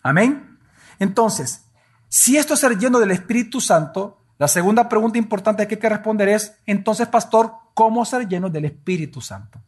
Amén. 0.05 0.59
Entonces, 0.99 1.65
si 2.09 2.37
esto 2.37 2.53
es 2.53 2.59
ser 2.59 2.77
lleno 2.77 2.99
del 2.99 3.09
Espíritu 3.09 3.59
Santo, 3.59 4.19
la 4.37 4.47
segunda 4.47 4.87
pregunta 4.87 5.17
importante 5.17 5.67
que 5.67 5.73
hay 5.73 5.81
que 5.81 5.89
responder 5.89 6.29
es, 6.29 6.59
entonces, 6.67 7.07
pastor, 7.07 7.55
¿cómo 7.73 8.05
ser 8.05 8.27
lleno 8.27 8.47
del 8.51 8.65
Espíritu 8.65 9.19
Santo? 9.19 9.59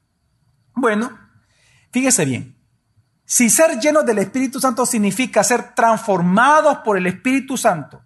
Bueno, 0.76 1.10
fíjese 1.90 2.24
bien. 2.26 2.56
Si 3.26 3.50
ser 3.50 3.80
lleno 3.80 4.04
del 4.04 4.20
Espíritu 4.20 4.60
Santo 4.60 4.86
significa 4.86 5.44
ser 5.44 5.74
transformados 5.74 6.78
por 6.86 6.98
el 6.98 7.08
Espíritu 7.08 7.58
Santo, 7.58 8.04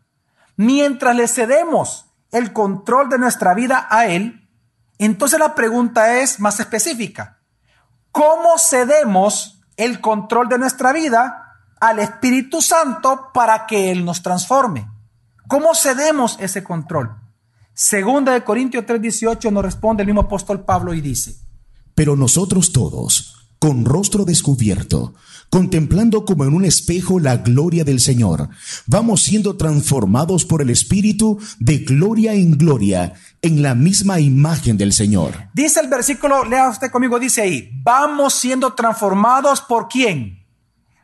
mientras 0.56 1.14
le 1.14 1.28
cedemos 1.28 2.06
el 2.32 2.54
control 2.54 3.10
de 3.10 3.20
nuestra 3.20 3.54
vida 3.54 3.88
a 3.90 4.06
Él, 4.06 4.48
entonces 5.00 5.38
la 5.38 5.54
pregunta 5.54 6.18
es 6.20 6.40
más 6.40 6.62
específica. 6.62 7.40
¿Cómo 8.14 8.58
cedemos 8.58 9.62
el 9.76 10.00
control 10.00 10.48
de 10.48 10.60
nuestra 10.60 10.94
vida 10.94 11.41
al 11.82 12.00
Espíritu 12.00 12.62
Santo 12.62 13.32
para 13.34 13.66
que 13.66 13.92
Él 13.92 14.06
nos 14.06 14.22
transforme? 14.22 14.88
¿Cómo 15.48 15.76
cedemos 15.76 16.38
ese 16.40 16.64
control? 16.64 17.18
Segunda 17.74 18.34
de 18.34 18.44
Corintios 18.44 18.86
3:18 18.86 19.52
nos 19.52 19.66
responde 19.66 20.04
el 20.04 20.08
mismo 20.08 20.22
apóstol 20.22 20.64
Pablo 20.64 20.94
y 20.94 21.02
dice, 21.02 21.36
Pero 21.96 22.16
nosotros 22.16 22.72
todos, 22.72 23.50
con 23.60 23.84
rostro 23.84 24.24
descubierto, 24.24 25.14
contemplando 25.50 26.24
como 26.24 26.46
en 26.46 26.54
un 26.54 26.64
espejo 26.64 27.20
la 27.20 27.38
gloria 27.38 27.84
del 27.84 28.00
Señor, 28.00 28.50
vamos 28.88 29.24
siendo 29.24 29.58
transformados 29.58 30.46
por 30.46 30.62
el 30.62 30.70
Espíritu 30.70 31.40
de 31.60 31.80
gloria 31.80 32.34
en 32.34 32.58
gloria 32.58 33.14
en 33.42 33.62
la 33.62 33.76
misma 33.76 34.20
imagen 34.20 34.78
del 34.78 34.94
Señor. 34.94 35.50
Dice 35.54 35.80
el 35.80 35.90
versículo, 35.90 36.46
lea 36.46 36.70
usted 36.70 36.92
conmigo, 36.92 37.20
dice 37.20 37.42
ahí, 37.42 37.70
vamos 37.84 38.36
siendo 38.36 38.74
transformados 38.74 39.62
por 39.62 39.88
quién? 39.88 40.41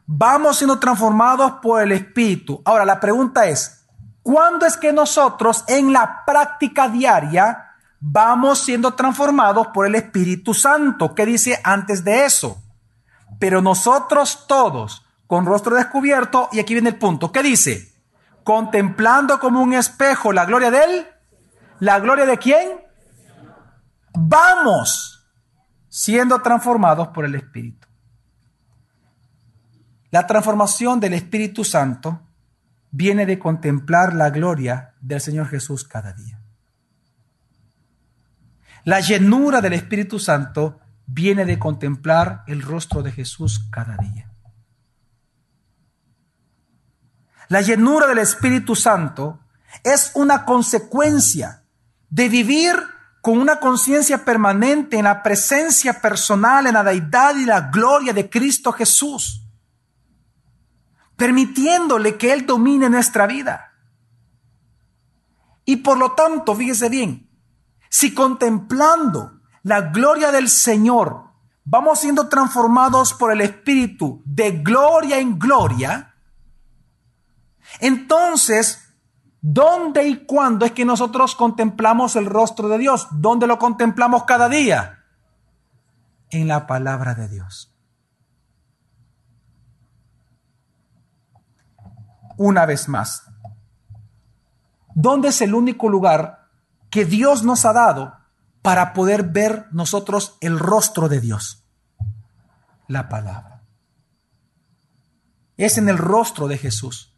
Vamos 0.07 0.57
siendo 0.57 0.79
transformados 0.79 1.53
por 1.61 1.83
el 1.83 1.91
Espíritu. 1.91 2.61
Ahora, 2.65 2.85
la 2.85 2.99
pregunta 2.99 3.45
es, 3.45 3.85
¿cuándo 4.23 4.65
es 4.65 4.75
que 4.77 4.91
nosotros 4.91 5.63
en 5.67 5.93
la 5.93 6.23
práctica 6.25 6.87
diaria 6.89 7.67
vamos 7.99 8.59
siendo 8.59 8.93
transformados 8.93 9.67
por 9.67 9.85
el 9.85 9.95
Espíritu 9.95 10.53
Santo. 10.53 11.15
¿Qué 11.15 11.25
dice 11.25 11.59
antes 11.63 12.03
de 12.03 12.25
eso? 12.25 12.61
Pero 13.39 13.61
nosotros 13.61 14.45
todos, 14.47 15.05
con 15.27 15.45
rostro 15.45 15.75
descubierto, 15.75 16.49
y 16.51 16.59
aquí 16.59 16.73
viene 16.73 16.89
el 16.89 16.97
punto, 16.97 17.31
¿qué 17.31 17.43
dice? 17.43 17.93
Contemplando 18.43 19.39
como 19.39 19.61
un 19.61 19.73
espejo 19.73 20.31
la 20.31 20.45
gloria 20.45 20.71
de 20.71 20.83
Él. 20.83 21.07
¿La 21.79 21.99
gloria 21.99 22.25
de 22.25 22.37
quién? 22.37 22.81
Vamos 24.13 25.29
siendo 25.89 26.41
transformados 26.41 27.09
por 27.09 27.25
el 27.25 27.35
Espíritu. 27.35 27.76
La 30.17 30.25
transformación 30.25 30.99
del 30.99 31.13
Espíritu 31.13 31.63
Santo 31.63 32.19
viene 32.89 33.27
de 33.27 33.37
contemplar 33.37 34.15
la 34.15 34.31
gloria 34.31 34.95
del 34.99 35.21
Señor 35.21 35.47
Jesús 35.47 35.83
cada 35.83 36.11
día. 36.13 36.39
La 38.83 38.99
llenura 38.99 39.61
del 39.61 39.73
Espíritu 39.73 40.17
Santo 40.17 40.79
viene 41.05 41.45
de 41.45 41.59
contemplar 41.59 42.43
el 42.47 42.63
rostro 42.63 43.03
de 43.03 43.11
Jesús 43.11 43.67
cada 43.69 43.95
día. 43.97 44.27
La 47.49 47.61
llenura 47.61 48.07
del 48.07 48.17
Espíritu 48.17 48.75
Santo 48.75 49.39
es 49.83 50.13
una 50.15 50.45
consecuencia 50.45 51.61
de 52.09 52.27
vivir 52.27 52.75
con 53.21 53.37
una 53.37 53.59
conciencia 53.59 54.25
permanente 54.25 54.97
en 54.97 55.03
la 55.03 55.21
presencia 55.21 56.01
personal, 56.01 56.65
en 56.65 56.73
la 56.73 56.83
deidad 56.83 57.35
y 57.35 57.45
la 57.45 57.69
gloria 57.69 58.13
de 58.13 58.27
Cristo 58.31 58.71
Jesús, 58.71 59.43
permitiéndole 61.17 62.17
que 62.17 62.31
Él 62.31 62.45
domine 62.45 62.89
nuestra 62.89 63.27
vida. 63.27 63.73
Y 65.65 65.77
por 65.77 65.97
lo 65.97 66.13
tanto, 66.13 66.55
fíjese 66.55 66.87
bien, 66.87 67.29
si 67.89 68.13
contemplando 68.13 69.41
la 69.63 69.81
gloria 69.81 70.31
del 70.31 70.47
Señor 70.47 71.25
vamos 71.65 71.99
siendo 71.99 72.29
transformados 72.29 73.13
por 73.13 73.33
el 73.33 73.41
Espíritu 73.41 74.21
de 74.23 74.51
gloria 74.51 75.19
en 75.19 75.37
gloria, 75.37 76.15
entonces, 77.79 78.95
¿dónde 79.41 80.07
y 80.07 80.25
cuándo 80.25 80.65
es 80.65 80.71
que 80.71 80.85
nosotros 80.85 81.35
contemplamos 81.35 82.15
el 82.15 82.25
rostro 82.25 82.69
de 82.69 82.77
Dios? 82.77 83.07
¿Dónde 83.11 83.47
lo 83.47 83.59
contemplamos 83.59 84.23
cada 84.23 84.47
día? 84.47 85.03
En 86.29 86.47
la 86.47 86.67
palabra 86.67 87.13
de 87.13 87.27
Dios. 87.27 87.76
Una 92.37 92.65
vez 92.65 92.87
más, 92.87 93.23
¿dónde 94.95 95.29
es 95.29 95.41
el 95.41 95.53
único 95.53 95.89
lugar 95.89 96.47
que 96.89 97.05
Dios 97.05 97.43
nos 97.43 97.65
ha 97.65 97.73
dado 97.73 98.17
para 98.67 98.91
poder 98.91 99.23
ver 99.23 99.67
nosotros 99.71 100.37
el 100.41 100.59
rostro 100.59 101.07
de 101.07 101.21
Dios. 101.21 101.63
La 102.87 103.07
palabra. 103.07 103.61
Es 105.55 105.77
en 105.77 105.87
el 105.87 105.97
rostro 105.97 106.49
de 106.49 106.57
Jesús. 106.57 107.15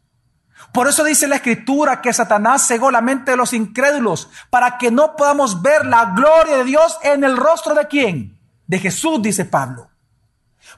Por 0.72 0.86
eso 0.86 1.02
dice 1.02 1.26
la 1.26 1.36
escritura 1.36 2.00
que 2.02 2.12
Satanás 2.12 2.68
cegó 2.68 2.92
la 2.92 3.00
mente 3.00 3.32
de 3.32 3.36
los 3.36 3.52
incrédulos 3.52 4.28
para 4.50 4.78
que 4.78 4.92
no 4.92 5.16
podamos 5.16 5.60
ver 5.60 5.86
la 5.86 6.12
gloria 6.14 6.58
de 6.58 6.64
Dios 6.64 6.98
en 7.02 7.24
el 7.24 7.36
rostro 7.36 7.74
de 7.74 7.88
quién? 7.88 8.38
De 8.68 8.78
Jesús, 8.78 9.20
dice 9.20 9.44
Pablo. 9.44 9.90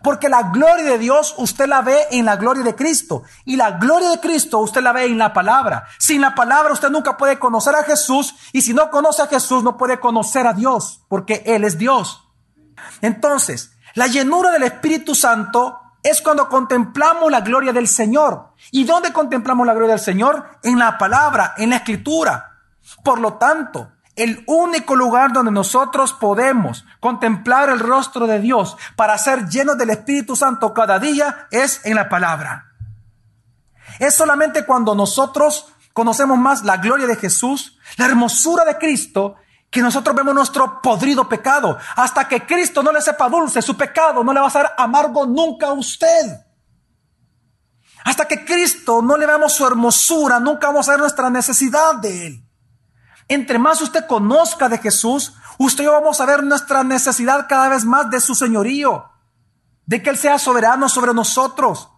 Porque 0.03 0.29
la 0.29 0.51
gloria 0.51 0.85
de 0.85 0.99
Dios 0.99 1.35
usted 1.39 1.67
la 1.67 1.83
ve 1.83 1.97
en 2.11 2.25
la 2.25 2.37
gloria 2.37 2.63
de 2.63 2.75
Cristo. 2.75 3.23
Y 3.45 3.57
la 3.57 3.73
gloria 3.73 4.11
de 4.11 4.21
Cristo 4.21 4.59
usted 4.59 4.83
la 4.83 4.93
ve 4.93 5.07
en 5.07 5.19
la 5.19 5.33
palabra. 5.33 5.85
Sin 5.99 6.21
la 6.21 6.35
palabra 6.35 6.73
usted 6.73 6.91
nunca 6.91 7.17
puede 7.17 7.39
conocer 7.39 7.75
a 7.75 7.85
Jesús. 7.85 8.35
Y 8.53 8.63
si 8.63 8.75
no 8.75 8.91
conoce 8.91 9.23
a 9.23 9.27
Jesús 9.27 9.63
no 9.63 9.77
puede 9.77 10.01
conocer 10.01 10.47
a 10.47 10.53
Dios. 10.53 11.05
Porque 11.09 11.43
Él 11.47 11.65
es 11.65 11.79
Dios. 11.79 12.29
Entonces, 13.01 13.73
la 13.95 14.07
llenura 14.07 14.51
del 14.51 14.63
Espíritu 14.63 15.15
Santo 15.15 15.79
es 16.03 16.21
cuando 16.21 16.49
contemplamos 16.49 17.31
la 17.31 17.43
gloria 17.43 17.73
del 17.73 17.87
Señor. 17.87 18.53
¿Y 18.71 18.85
dónde 18.85 19.13
contemplamos 19.13 19.67
la 19.67 19.75
gloria 19.75 19.95
del 19.95 20.05
Señor? 20.05 20.59
En 20.63 20.79
la 20.79 20.99
palabra, 20.99 21.55
en 21.57 21.71
la 21.71 21.77
escritura. 21.77 22.59
Por 23.05 23.21
lo 23.21 23.35
tanto, 23.35 23.93
el 24.17 24.45
único 24.47 24.95
lugar 24.95 25.33
donde 25.33 25.51
nosotros 25.51 26.13
podemos 26.13 26.85
contemplar 27.01 27.71
el 27.71 27.81
rostro 27.81 28.27
de 28.27 28.41
Dios 28.41 28.77
para 28.95 29.17
ser 29.17 29.49
llenos 29.49 29.79
del 29.79 29.91
Espíritu 29.91 30.37
Santo 30.37 30.75
cada 30.75 30.99
día 30.99 31.47
es 31.51 31.85
en 31.85 31.95
la 31.95 32.09
palabra. 32.09 32.73
Es 33.99 34.15
solamente 34.15 34.65
cuando 34.67 34.95
nosotros 34.95 35.73
conocemos 35.93 36.39
más 36.39 36.65
la 36.65 36.79
gloria 36.79 37.07
de 37.07 37.17
Jesús, 37.17 37.79
la 37.97 38.07
hermosura 38.07 38.65
de 38.65 38.77
Cristo, 38.79 39.37
que 39.71 39.81
nosotros 39.81 40.15
vemos 40.15 40.35
nuestro 40.35 40.83
podrido 40.83 41.29
pecado. 41.29 41.79
Hasta 41.97 42.29
que 42.29 42.47
Cristo 42.47 42.83
no 42.83 42.93
le 42.93 43.01
sepa 43.01 43.29
dulce, 43.29 43.63
su 43.63 43.77
pecado 43.77 44.23
no 44.23 44.33
le 44.33 44.41
va 44.41 44.47
a 44.47 44.51
ser 44.51 44.71
amargo 44.77 45.25
nunca 45.25 45.69
a 45.69 45.73
usted. 45.73 46.45
Hasta 48.05 48.27
que 48.27 48.45
Cristo 48.45 49.01
no 49.01 49.17
le 49.17 49.27
veamos 49.27 49.55
su 49.55 49.67
hermosura, 49.67 50.41
nunca 50.41 50.67
vamos 50.67 50.89
a 50.89 50.93
ver 50.93 51.01
nuestra 51.01 51.31
necesidad 51.31 51.95
de 51.97 52.27
Él. 52.27 52.52
Entre 53.29 53.59
más 53.59 53.81
usted 53.81 54.07
conozca 54.07 54.69
de 54.69 54.79
Jesús, 54.79 55.35
usted 55.59 55.85
y 55.85 55.87
yo 55.87 55.93
vamos 55.93 56.21
a 56.21 56.27
ver 56.27 56.43
nuestra 56.43 56.85
necesidad 56.85 57.47
cada 57.49 57.69
vez 57.69 57.85
más 57.85 58.11
de 58.11 58.21
su 58.21 58.35
señorío, 58.35 59.11
de 59.87 60.03
que 60.03 60.11
Él 60.11 60.17
sea 60.17 60.39
soberano 60.39 60.89
sobre 60.89 61.15
nosotros, 61.15 61.91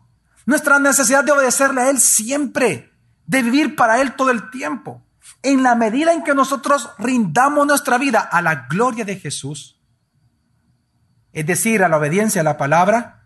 nuestra 0.47 0.79
necesidad 0.79 1.25
de 1.25 1.33
obedecerle 1.33 1.83
a 1.83 1.91
Él 1.91 1.99
siempre, 1.99 2.93
de 3.27 3.43
vivir 3.43 3.77
para 3.77 4.01
Él 4.01 4.15
todo 4.15 4.31
el 4.31 4.51
tiempo. 4.51 5.03
En 5.43 5.63
la 5.63 5.75
medida 5.75 6.13
en 6.13 6.23
que 6.23 6.35
nosotros 6.35 6.91
rindamos 6.99 7.67
nuestra 7.67 7.99
vida 7.99 8.21
a 8.21 8.43
la 8.43 8.67
gloria 8.69 9.05
de 9.05 9.17
Jesús, 9.17 9.81
es 11.33 11.47
decir, 11.47 11.83
a 11.83 11.89
la 11.89 11.97
obediencia 11.97 12.43
a 12.43 12.45
la 12.45 12.57
palabra, 12.57 13.25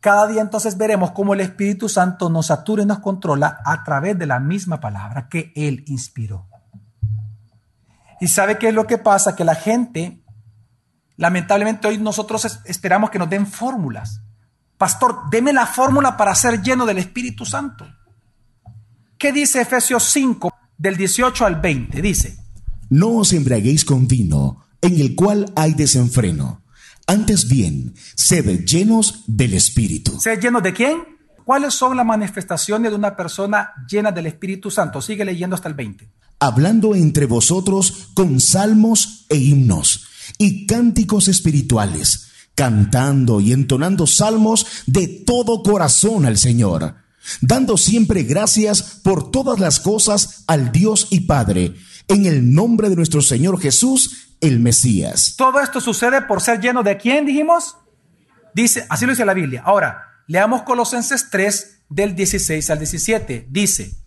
cada 0.00 0.26
día 0.26 0.40
entonces 0.40 0.76
veremos 0.76 1.12
cómo 1.12 1.34
el 1.34 1.40
Espíritu 1.40 1.88
Santo 1.88 2.30
nos 2.30 2.46
satura 2.46 2.82
y 2.82 2.86
nos 2.86 3.00
controla 3.00 3.60
a 3.64 3.84
través 3.84 4.18
de 4.18 4.26
la 4.26 4.40
misma 4.40 4.80
palabra 4.80 5.28
que 5.28 5.52
Él 5.54 5.84
inspiró. 5.86 6.49
Y 8.20 8.28
sabe 8.28 8.58
qué 8.58 8.68
es 8.68 8.74
lo 8.74 8.86
que 8.86 8.98
pasa? 8.98 9.34
Que 9.34 9.44
la 9.44 9.54
gente, 9.54 10.22
lamentablemente 11.16 11.88
hoy 11.88 11.98
nosotros 11.98 12.60
esperamos 12.66 13.10
que 13.10 13.18
nos 13.18 13.30
den 13.30 13.46
fórmulas. 13.46 14.20
Pastor, 14.76 15.22
deme 15.30 15.52
la 15.52 15.66
fórmula 15.66 16.16
para 16.16 16.34
ser 16.34 16.62
lleno 16.62 16.84
del 16.86 16.98
Espíritu 16.98 17.46
Santo. 17.46 17.86
¿Qué 19.18 19.32
dice 19.32 19.62
Efesios 19.62 20.04
5 20.04 20.52
del 20.76 20.96
18 20.96 21.46
al 21.46 21.60
20? 21.60 22.00
Dice, 22.02 22.38
no 22.90 23.08
os 23.08 23.32
embriaguéis 23.32 23.84
con 23.84 24.06
vino, 24.06 24.64
en 24.80 25.00
el 25.00 25.14
cual 25.14 25.50
hay 25.56 25.74
desenfreno. 25.74 26.62
Antes 27.06 27.48
bien, 27.48 27.94
sed 28.14 28.64
llenos 28.64 29.24
del 29.26 29.54
Espíritu. 29.54 30.20
¿Sed 30.20 30.40
llenos 30.40 30.62
de 30.62 30.72
quién? 30.72 31.04
¿Cuáles 31.44 31.74
son 31.74 31.96
las 31.96 32.06
manifestaciones 32.06 32.90
de 32.90 32.96
una 32.96 33.16
persona 33.16 33.72
llena 33.88 34.12
del 34.12 34.26
Espíritu 34.26 34.70
Santo? 34.70 35.02
Sigue 35.02 35.24
leyendo 35.24 35.56
hasta 35.56 35.68
el 35.68 35.74
20 35.74 36.19
hablando 36.40 36.96
entre 36.96 37.26
vosotros 37.26 38.08
con 38.14 38.40
salmos 38.40 39.26
e 39.28 39.36
himnos 39.36 40.06
y 40.38 40.66
cánticos 40.66 41.28
espirituales, 41.28 42.30
cantando 42.54 43.40
y 43.40 43.52
entonando 43.52 44.06
salmos 44.06 44.66
de 44.86 45.06
todo 45.06 45.62
corazón 45.62 46.24
al 46.24 46.38
Señor, 46.38 46.96
dando 47.42 47.76
siempre 47.76 48.22
gracias 48.22 48.82
por 49.02 49.30
todas 49.30 49.60
las 49.60 49.80
cosas 49.80 50.44
al 50.46 50.72
Dios 50.72 51.08
y 51.10 51.20
Padre, 51.20 51.74
en 52.08 52.26
el 52.26 52.52
nombre 52.52 52.88
de 52.88 52.96
nuestro 52.96 53.20
Señor 53.20 53.60
Jesús, 53.60 54.34
el 54.40 54.58
Mesías. 54.58 55.34
Todo 55.36 55.60
esto 55.60 55.80
sucede 55.80 56.22
por 56.22 56.40
ser 56.40 56.60
lleno 56.60 56.82
de 56.82 56.96
quién, 56.96 57.26
dijimos? 57.26 57.76
Dice, 58.54 58.86
así 58.88 59.04
lo 59.04 59.12
dice 59.12 59.24
la 59.24 59.34
Biblia. 59.34 59.62
Ahora, 59.64 60.22
leamos 60.26 60.62
Colosenses 60.62 61.28
3 61.30 61.82
del 61.90 62.16
16 62.16 62.70
al 62.70 62.78
17. 62.78 63.46
Dice, 63.50 64.00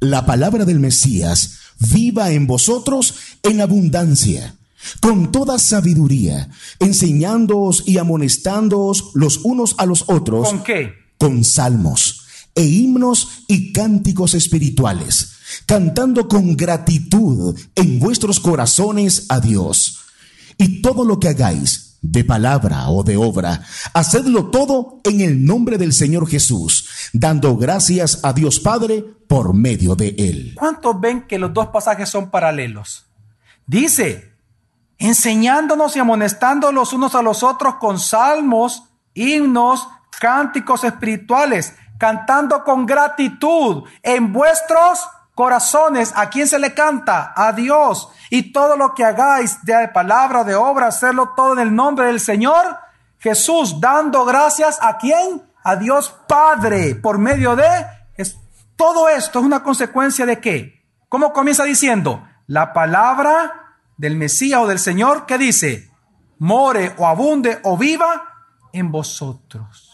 la 0.00 0.26
palabra 0.26 0.64
del 0.64 0.80
Mesías 0.80 1.60
viva 1.78 2.30
en 2.30 2.46
vosotros 2.46 3.14
en 3.42 3.60
abundancia, 3.60 4.56
con 5.00 5.32
toda 5.32 5.58
sabiduría, 5.58 6.50
enseñándoos 6.78 7.84
y 7.86 7.98
amonestándoos 7.98 9.10
los 9.14 9.40
unos 9.44 9.74
a 9.78 9.86
los 9.86 10.04
otros. 10.08 10.48
¿Con 10.48 10.62
qué? 10.62 10.92
Con 11.18 11.44
salmos 11.44 12.22
e 12.56 12.64
himnos 12.64 13.28
y 13.46 13.72
cánticos 13.72 14.34
espirituales, 14.34 15.32
cantando 15.66 16.26
con 16.26 16.56
gratitud 16.56 17.54
en 17.74 18.00
vuestros 18.00 18.40
corazones 18.40 19.26
a 19.28 19.40
Dios. 19.40 19.98
Y 20.58 20.80
todo 20.80 21.04
lo 21.04 21.20
que 21.20 21.28
hagáis, 21.28 21.85
de 22.10 22.24
palabra 22.24 22.88
o 22.88 23.02
de 23.02 23.16
obra, 23.16 23.62
hacedlo 23.94 24.50
todo 24.50 25.00
en 25.04 25.20
el 25.20 25.44
nombre 25.44 25.78
del 25.78 25.92
Señor 25.92 26.28
Jesús, 26.28 27.10
dando 27.12 27.56
gracias 27.56 28.20
a 28.22 28.32
Dios 28.32 28.60
Padre 28.60 29.04
por 29.28 29.54
medio 29.54 29.94
de 29.94 30.14
él. 30.18 30.54
¿Cuántos 30.56 31.00
ven 31.00 31.26
que 31.26 31.38
los 31.38 31.52
dos 31.52 31.68
pasajes 31.68 32.08
son 32.08 32.30
paralelos? 32.30 33.06
Dice, 33.66 34.32
enseñándonos 34.98 35.96
y 35.96 35.98
amonestando 35.98 36.72
los 36.72 36.92
unos 36.92 37.14
a 37.14 37.22
los 37.22 37.42
otros 37.42 37.76
con 37.76 37.98
salmos, 37.98 38.84
himnos, 39.14 39.88
cánticos 40.20 40.84
espirituales 40.84 41.74
cantando 41.98 42.62
con 42.64 42.86
gratitud 42.86 43.84
en 44.02 44.32
vuestros 44.32 45.08
corazones. 45.36 46.12
¿A 46.16 46.28
quién 46.30 46.48
se 46.48 46.58
le 46.58 46.74
canta? 46.74 47.32
A 47.36 47.52
Dios. 47.52 48.08
Y 48.30 48.50
todo 48.50 48.76
lo 48.76 48.94
que 48.94 49.04
hagáis 49.04 49.64
de 49.64 49.86
palabra, 49.94 50.42
de 50.42 50.56
obra, 50.56 50.88
hacerlo 50.88 51.34
todo 51.36 51.52
en 51.52 51.60
el 51.60 51.72
nombre 51.72 52.06
del 52.06 52.18
Señor 52.18 52.84
Jesús, 53.18 53.80
dando 53.80 54.24
gracias 54.24 54.78
a 54.80 54.98
quién? 54.98 55.42
A 55.64 55.76
Dios 55.76 56.14
Padre, 56.28 56.94
por 56.94 57.18
medio 57.18 57.56
de... 57.56 57.66
Es, 58.16 58.38
todo 58.76 59.08
esto 59.08 59.40
es 59.40 59.44
una 59.44 59.62
consecuencia 59.62 60.26
de 60.26 60.40
qué? 60.40 60.84
¿Cómo 61.08 61.32
comienza 61.32 61.64
diciendo? 61.64 62.26
La 62.46 62.72
palabra 62.72 63.78
del 63.96 64.16
Mesías 64.16 64.60
o 64.60 64.66
del 64.66 64.78
Señor 64.78 65.26
que 65.26 65.38
dice, 65.38 65.90
more 66.38 66.94
o 66.98 67.06
abunde 67.06 67.60
o 67.64 67.76
viva 67.76 68.46
en 68.72 68.92
vosotros. 68.92 69.92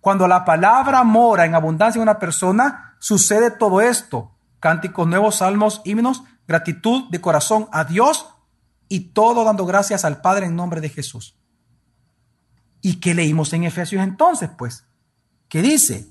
Cuando 0.00 0.26
la 0.26 0.44
palabra 0.44 1.04
mora 1.04 1.44
en 1.44 1.54
abundancia 1.54 1.98
en 1.98 2.02
una 2.02 2.18
persona, 2.18 2.85
sucede 3.06 3.52
todo 3.52 3.80
esto. 3.80 4.32
Cánticos 4.58 5.06
nuevos, 5.06 5.36
salmos, 5.36 5.80
himnos, 5.84 6.24
gratitud 6.48 7.04
de 7.08 7.20
corazón 7.20 7.68
a 7.70 7.84
Dios 7.84 8.26
y 8.88 9.12
todo 9.12 9.44
dando 9.44 9.64
gracias 9.64 10.04
al 10.04 10.20
Padre 10.20 10.46
en 10.46 10.56
nombre 10.56 10.80
de 10.80 10.88
Jesús. 10.88 11.36
¿Y 12.82 12.96
qué 12.96 13.14
leímos 13.14 13.52
en 13.52 13.62
Efesios 13.62 14.02
entonces? 14.02 14.50
Pues, 14.58 14.86
¿qué 15.48 15.62
dice? 15.62 16.08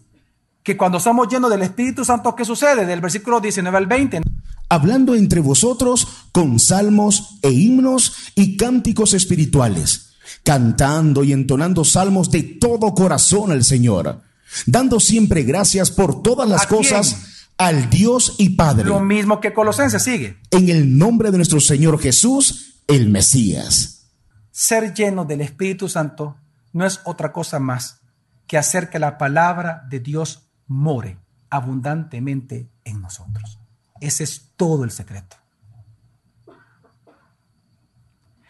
Que 0.63 0.77
cuando 0.77 1.01
somos 1.01 1.27
llenos 1.27 1.49
del 1.49 1.63
Espíritu 1.63 2.05
Santo, 2.05 2.33
¿qué 2.33 2.45
sucede? 2.45 2.85
Del 2.85 3.01
versículo 3.01 3.41
19 3.41 3.77
al 3.77 3.87
20. 3.87 4.21
Hablando 4.69 5.15
entre 5.15 5.41
vosotros 5.41 6.07
con 6.31 6.59
salmos 6.59 7.39
e 7.41 7.51
himnos 7.51 8.31
y 8.35 8.55
cánticos 8.55 9.13
espirituales 9.13 10.15
cantando 10.43 11.23
y 11.23 11.33
entonando 11.33 11.83
salmos 11.83 12.31
de 12.31 12.43
todo 12.43 12.93
corazón 12.93 13.51
al 13.51 13.63
Señor, 13.63 14.21
dando 14.65 14.99
siempre 14.99 15.43
gracias 15.43 15.91
por 15.91 16.21
todas 16.21 16.47
las 16.47 16.67
cosas 16.67 17.47
al 17.57 17.89
Dios 17.89 18.35
y 18.37 18.51
Padre. 18.51 18.85
Lo 18.85 18.99
mismo 18.99 19.39
que 19.39 19.53
Colosenses 19.53 20.03
sigue. 20.03 20.37
En 20.51 20.69
el 20.69 20.97
nombre 20.97 21.31
de 21.31 21.37
nuestro 21.37 21.59
Señor 21.59 21.99
Jesús, 21.99 22.81
el 22.87 23.09
Mesías. 23.09 24.11
Ser 24.51 24.93
lleno 24.93 25.25
del 25.25 25.41
Espíritu 25.41 25.89
Santo 25.89 26.37
no 26.73 26.85
es 26.85 27.01
otra 27.05 27.31
cosa 27.31 27.59
más 27.59 28.01
que 28.47 28.57
hacer 28.57 28.89
que 28.89 28.99
la 28.99 29.17
palabra 29.17 29.85
de 29.89 29.99
Dios 29.99 30.49
more 30.67 31.17
abundantemente 31.49 32.69
en 32.83 33.01
nosotros. 33.01 33.59
Ese 34.01 34.23
es 34.23 34.51
todo 34.55 34.83
el 34.83 34.91
secreto. 34.91 35.37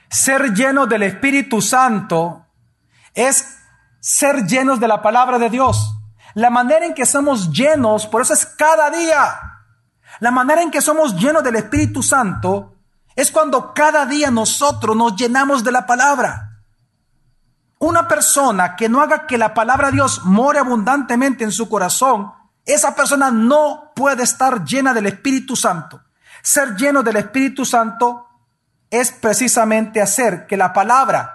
Ser 0.10 0.54
lleno 0.54 0.88
del 0.88 1.04
Espíritu 1.04 1.62
Santo 1.62 2.46
es 3.14 3.55
ser 4.06 4.46
llenos 4.46 4.80
de 4.80 4.88
la 4.88 5.02
palabra 5.02 5.40
de 5.40 5.50
Dios. 5.50 5.96
La 6.36 6.52
manera 6.52 6.86
en 6.86 6.94
que 6.94 7.08
somos 7.08 7.50
llenos, 7.50 8.06
por 8.06 8.22
eso 8.22 8.36
es 8.36 8.46
cada 8.46 8.92
día. 8.92 9.36
La 10.20 10.30
manera 10.30 10.62
en 10.62 10.70
que 10.70 10.80
somos 10.80 11.16
llenos 11.16 11.44
del 11.44 11.56
Espíritu 11.56 12.04
Santo 12.04 12.76
es 13.16 13.32
cuando 13.32 13.74
cada 13.74 14.06
día 14.06 14.30
nosotros 14.30 14.96
nos 14.96 15.16
llenamos 15.16 15.64
de 15.64 15.72
la 15.72 15.88
palabra. 15.88 16.62
Una 17.80 18.08
persona 18.08 18.76
que 18.76 18.90
no 18.90 19.02
haga 19.02 19.26
que 19.26 19.40
la 19.40 19.56
palabra 19.56 19.88
de 19.88 19.94
Dios 19.94 20.24
more 20.24 20.60
abundantemente 20.60 21.44
en 21.44 21.52
su 21.52 21.68
corazón, 21.68 22.32
esa 22.64 22.94
persona 22.94 23.32
no 23.32 23.92
puede 23.96 24.22
estar 24.22 24.64
llena 24.64 24.94
del 24.94 25.08
Espíritu 25.08 25.56
Santo. 25.56 26.04
Ser 26.44 26.76
lleno 26.76 27.02
del 27.02 27.16
Espíritu 27.16 27.66
Santo 27.66 28.28
es 28.92 29.12
precisamente 29.12 30.00
hacer 30.00 30.46
que 30.46 30.58
la 30.58 30.74
palabra 30.74 31.35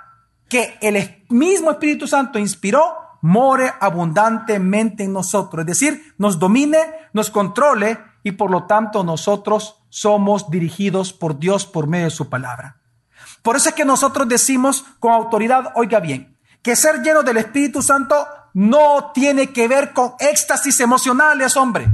que 0.51 0.77
el 0.83 1.25
mismo 1.31 1.71
Espíritu 1.71 2.07
Santo 2.07 2.39
inspiró 2.39 2.83
more 3.23 3.73
abundantemente 3.81 5.05
en 5.05 5.13
nosotros, 5.13 5.61
es 5.61 5.67
decir, 5.67 6.15
nos 6.19 6.39
domine, 6.39 6.79
nos 7.13 7.31
controle 7.31 7.99
y 8.23 8.33
por 8.33 8.51
lo 8.51 8.65
tanto 8.65 9.05
nosotros 9.05 9.83
somos 9.89 10.51
dirigidos 10.51 11.13
por 11.13 11.39
Dios 11.39 11.67
por 11.67 11.87
medio 11.87 12.07
de 12.07 12.11
su 12.11 12.29
palabra. 12.29 12.81
Por 13.43 13.57
eso 13.57 13.71
es 13.71 13.75
que 13.75 13.85
nosotros 13.85 14.29
decimos 14.29 14.85
con 14.99 15.13
autoridad, 15.13 15.73
oiga 15.77 16.01
bien, 16.01 16.37
que 16.63 16.77
ser 16.77 17.03
lleno 17.03 17.23
del 17.23 17.39
Espíritu 17.39 17.81
Santo 17.81 18.15
no 18.53 19.13
tiene 19.15 19.53
que 19.53 19.69
ver 19.69 19.93
con 19.93 20.15
éxtasis 20.19 20.81
emocionales, 20.81 21.57
hombre. 21.57 21.89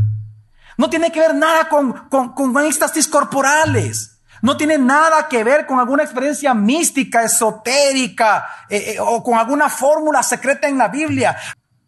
No 0.78 0.90
tiene 0.90 1.12
que 1.12 1.20
ver 1.20 1.34
nada 1.34 1.68
con, 1.68 1.92
con, 2.08 2.32
con 2.32 2.56
éxtasis 2.64 3.06
corporales. 3.06 4.15
No 4.46 4.56
tiene 4.56 4.78
nada 4.78 5.26
que 5.26 5.42
ver 5.42 5.66
con 5.66 5.80
alguna 5.80 6.04
experiencia 6.04 6.54
mística, 6.54 7.24
esotérica 7.24 8.46
eh, 8.68 8.92
eh, 8.94 8.96
o 9.00 9.20
con 9.20 9.36
alguna 9.36 9.68
fórmula 9.68 10.22
secreta 10.22 10.68
en 10.68 10.78
la 10.78 10.86
Biblia. 10.86 11.36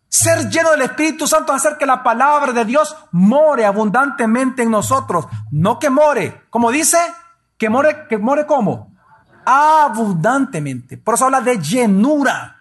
Ser 0.09 0.51
lleno 0.51 0.73
del 0.73 0.81
Espíritu 0.81 1.29
Santo 1.29 1.55
es 1.55 1.65
hacer 1.65 1.79
que 1.79 1.87
la 1.87 2.03
palabra 2.03 2.51
de 2.53 2.65
Dios 2.65 2.97
more 3.13 3.65
abundantemente 3.65 4.65
en 4.65 4.73
nosotros. 4.73 5.27
No 5.53 5.79
que 5.79 5.89
more, 5.89 6.47
como 6.51 6.73
dice, 6.73 6.99
que 7.57 7.71
more, 7.71 8.09
que 8.09 8.19
more 8.19 8.45
como? 8.45 8.93
Abundantemente. 9.45 10.99
Por 10.99 11.15
eso 11.15 11.27
habla 11.27 11.41
de 11.41 11.61
llenura. 11.61 12.57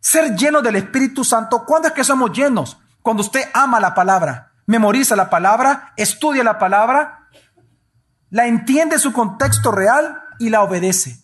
Ser 0.00 0.34
lleno 0.34 0.62
del 0.62 0.74
Espíritu 0.74 1.22
Santo, 1.22 1.64
¿cuándo 1.64 1.86
es 1.86 1.94
que 1.94 2.02
somos 2.02 2.32
llenos? 2.32 2.76
Cuando 3.02 3.20
usted 3.20 3.50
ama 3.54 3.78
la 3.78 3.94
palabra, 3.94 4.50
memoriza 4.66 5.14
la 5.14 5.30
palabra, 5.30 5.92
estudia 5.96 6.42
la 6.42 6.58
palabra 6.58 7.20
la 8.32 8.46
entiende 8.46 8.98
su 8.98 9.12
contexto 9.12 9.70
real 9.70 10.22
y 10.38 10.48
la 10.48 10.62
obedece. 10.62 11.22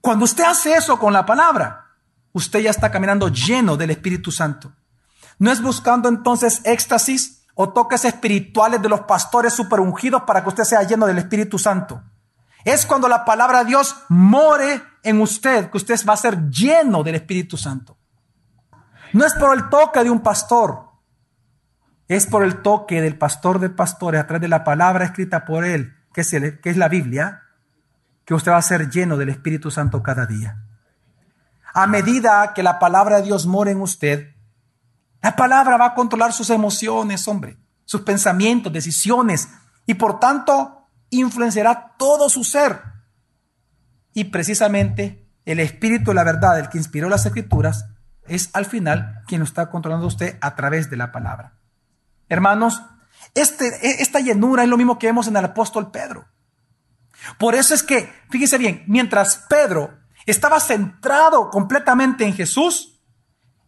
Cuando 0.00 0.24
usted 0.24 0.44
hace 0.44 0.74
eso 0.74 0.98
con 0.98 1.12
la 1.12 1.26
palabra, 1.26 1.94
usted 2.32 2.60
ya 2.60 2.70
está 2.70 2.90
caminando 2.90 3.28
lleno 3.28 3.76
del 3.76 3.90
Espíritu 3.90 4.32
Santo. 4.32 4.72
No 5.38 5.52
es 5.52 5.60
buscando 5.60 6.08
entonces 6.08 6.62
éxtasis 6.64 7.44
o 7.54 7.68
toques 7.68 8.06
espirituales 8.06 8.80
de 8.80 8.88
los 8.88 9.00
pastores 9.00 9.52
superungidos 9.52 10.22
para 10.22 10.42
que 10.42 10.48
usted 10.48 10.64
sea 10.64 10.84
lleno 10.84 11.06
del 11.06 11.18
Espíritu 11.18 11.58
Santo. 11.58 12.02
Es 12.64 12.86
cuando 12.86 13.08
la 13.08 13.26
palabra 13.26 13.58
de 13.58 13.66
Dios 13.66 13.94
more 14.08 14.82
en 15.02 15.20
usted 15.20 15.70
que 15.70 15.76
usted 15.76 16.00
va 16.08 16.14
a 16.14 16.16
ser 16.16 16.48
lleno 16.48 17.02
del 17.02 17.16
Espíritu 17.16 17.58
Santo. 17.58 17.98
No 19.12 19.26
es 19.26 19.34
por 19.34 19.54
el 19.54 19.68
toque 19.68 20.02
de 20.02 20.08
un 20.08 20.20
pastor, 20.20 20.92
es 22.08 22.26
por 22.26 22.42
el 22.42 22.62
toque 22.62 23.02
del 23.02 23.18
pastor 23.18 23.58
de 23.58 23.68
pastores 23.68 24.22
a 24.22 24.26
través 24.26 24.40
de 24.40 24.48
la 24.48 24.64
palabra 24.64 25.04
escrita 25.04 25.44
por 25.44 25.66
él 25.66 25.95
que 26.16 26.22
es, 26.22 26.30
que 26.30 26.70
es 26.70 26.78
la 26.78 26.88
Biblia, 26.88 27.42
que 28.24 28.32
usted 28.32 28.50
va 28.50 28.56
a 28.56 28.62
ser 28.62 28.88
lleno 28.88 29.18
del 29.18 29.28
Espíritu 29.28 29.70
Santo 29.70 30.02
cada 30.02 30.24
día. 30.24 30.64
A 31.74 31.86
medida 31.86 32.54
que 32.54 32.62
la 32.62 32.78
palabra 32.78 33.18
de 33.18 33.24
Dios 33.24 33.44
mora 33.44 33.70
en 33.70 33.82
usted, 33.82 34.34
la 35.22 35.36
palabra 35.36 35.76
va 35.76 35.88
a 35.88 35.94
controlar 35.94 36.32
sus 36.32 36.48
emociones, 36.48 37.28
hombre, 37.28 37.58
sus 37.84 38.00
pensamientos, 38.00 38.72
decisiones, 38.72 39.50
y 39.84 39.92
por 39.92 40.18
tanto 40.18 40.88
influenciará 41.10 41.94
todo 41.98 42.30
su 42.30 42.44
ser. 42.44 42.80
Y 44.14 44.24
precisamente 44.24 45.28
el 45.44 45.60
Espíritu 45.60 46.12
de 46.12 46.14
la 46.14 46.24
verdad, 46.24 46.58
el 46.58 46.70
que 46.70 46.78
inspiró 46.78 47.10
las 47.10 47.26
Escrituras, 47.26 47.90
es 48.26 48.48
al 48.54 48.64
final 48.64 49.20
quien 49.26 49.40
lo 49.40 49.44
está 49.44 49.68
controlando 49.68 50.06
usted 50.06 50.38
a 50.40 50.54
través 50.54 50.88
de 50.88 50.96
la 50.96 51.12
palabra. 51.12 51.58
Hermanos, 52.30 52.82
este, 53.36 53.68
e, 53.86 54.02
esta 54.02 54.20
llenura 54.20 54.64
es 54.64 54.68
lo 54.68 54.76
mismo 54.76 54.98
que 54.98 55.06
vemos 55.06 55.28
en 55.28 55.36
el 55.36 55.44
apóstol 55.44 55.90
Pedro. 55.90 56.26
Por 57.38 57.54
eso 57.54 57.74
es 57.74 57.82
que, 57.82 58.12
fíjese 58.30 58.58
bien, 58.58 58.84
mientras 58.88 59.44
Pedro 59.48 59.98
estaba 60.26 60.58
centrado 60.58 61.50
completamente 61.50 62.24
en 62.24 62.34
Jesús, 62.34 63.00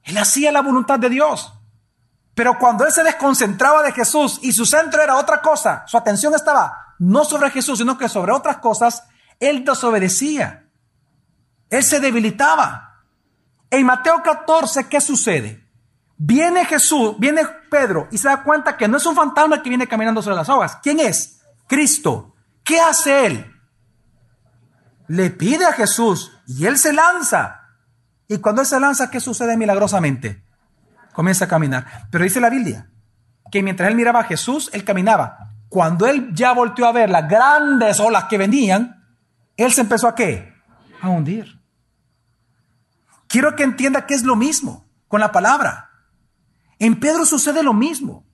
Él 0.03 0.19
hacía 0.19 0.51
la 0.51 0.63
voluntad 0.63 0.99
de 0.99 1.11
Dios. 1.11 1.53
Pero 2.35 2.57
cuando 2.59 2.87
él 2.87 2.93
se 2.93 3.03
desconcentraba 3.03 3.83
de 3.83 3.91
Jesús 3.91 4.39
y 4.43 4.53
su 4.53 4.65
centro 4.65 5.03
era 5.03 5.17
otra 5.17 5.43
cosa, 5.43 5.83
su 5.89 5.97
atención 5.97 6.35
estaba 6.37 6.95
no 7.01 7.25
sobre 7.25 7.51
Jesús, 7.51 7.79
sino 7.79 7.99
que 7.99 8.09
sobre 8.09 8.33
otras 8.33 8.59
cosas, 8.59 9.03
él 9.41 9.65
desobedecía. 9.65 10.71
Él 11.69 11.83
se 11.83 11.99
debilitaba. 11.99 13.03
En 13.71 13.85
Mateo 13.85 14.23
14, 14.23 14.89
¿qué 14.89 15.01
sucede? 15.01 15.68
Viene 16.19 16.65
Jesús, 16.65 17.15
viene 17.19 17.43
Pedro 17.71 18.09
y 18.11 18.19
se 18.19 18.27
da 18.27 18.43
cuenta 18.43 18.77
que 18.77 18.89
no 18.89 18.97
es 18.97 19.07
un 19.07 19.15
fantasma 19.15 19.63
que 19.63 19.69
viene 19.69 19.87
caminando 19.87 20.21
sobre 20.21 20.37
las 20.37 20.49
aguas. 20.49 20.79
¿Quién 20.83 20.99
es? 20.99 21.41
Cristo. 21.69 22.35
¿Qué 22.65 22.81
hace 22.81 23.27
él? 23.27 23.55
Le 25.07 25.31
pide 25.31 25.65
a 25.65 25.73
Jesús 25.73 26.33
y 26.49 26.67
él 26.67 26.77
se 26.77 26.93
lanza. 26.93 27.61
Y 28.27 28.39
cuando 28.39 28.63
él 28.63 28.67
se 28.67 28.81
lanza, 28.81 29.11
¿qué 29.11 29.21
sucede 29.21 29.57
milagrosamente? 29.57 30.45
Comienza 31.13 31.45
a 31.45 31.49
caminar. 31.49 32.09
Pero 32.11 32.25
dice 32.25 32.41
la 32.41 32.51
Biblia 32.51 32.91
que 33.51 33.63
mientras 33.63 33.89
él 33.89 33.95
miraba 33.95 34.21
a 34.21 34.25
Jesús, 34.25 34.71
él 34.73 34.85
caminaba. 34.85 35.53
Cuando 35.69 36.07
él 36.07 36.31
ya 36.35 36.53
volteó 36.53 36.87
a 36.87 36.93
ver 36.93 37.11
las 37.11 37.29
grandes 37.29 38.01
olas 38.01 38.25
que 38.25 38.39
venían, 38.39 39.05
él 39.57 39.73
se 39.73 39.83
empezó 39.83 40.09
a 40.09 40.15
qué? 40.15 40.53
A 41.01 41.09
hundir. 41.09 41.61
Quiero 43.29 43.55
que 43.55 43.63
entienda 43.63 44.05
que 44.05 44.15
es 44.15 44.25
lo 44.25 44.37
mismo 44.37 44.89
con 45.07 45.21
la 45.21 45.33
palabra. 45.33 45.88
En 46.79 47.01
Pedro 47.01 47.27
sucede 47.27 47.63
lo 47.63 47.75
mismo. 47.75 48.27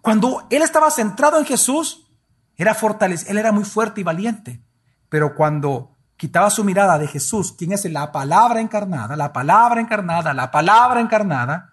Cuando 0.00 0.46
él 0.50 0.62
estaba 0.62 0.90
centrado 0.90 1.38
en 1.38 1.44
Jesús, 1.44 2.10
era 2.56 2.74
fortalecido, 2.74 3.30
él 3.30 3.38
era 3.38 3.52
muy 3.52 3.64
fuerte 3.64 4.00
y 4.00 4.04
valiente. 4.04 4.62
Pero 5.08 5.34
cuando 5.34 5.96
quitaba 6.16 6.50
su 6.50 6.64
mirada 6.64 6.98
de 6.98 7.08
Jesús, 7.08 7.52
quien 7.52 7.72
es 7.72 7.84
la 7.86 8.12
palabra 8.12 8.60
encarnada, 8.60 9.16
la 9.16 9.32
palabra 9.32 9.80
encarnada, 9.80 10.32
la 10.34 10.50
palabra 10.50 11.00
encarnada, 11.00 11.72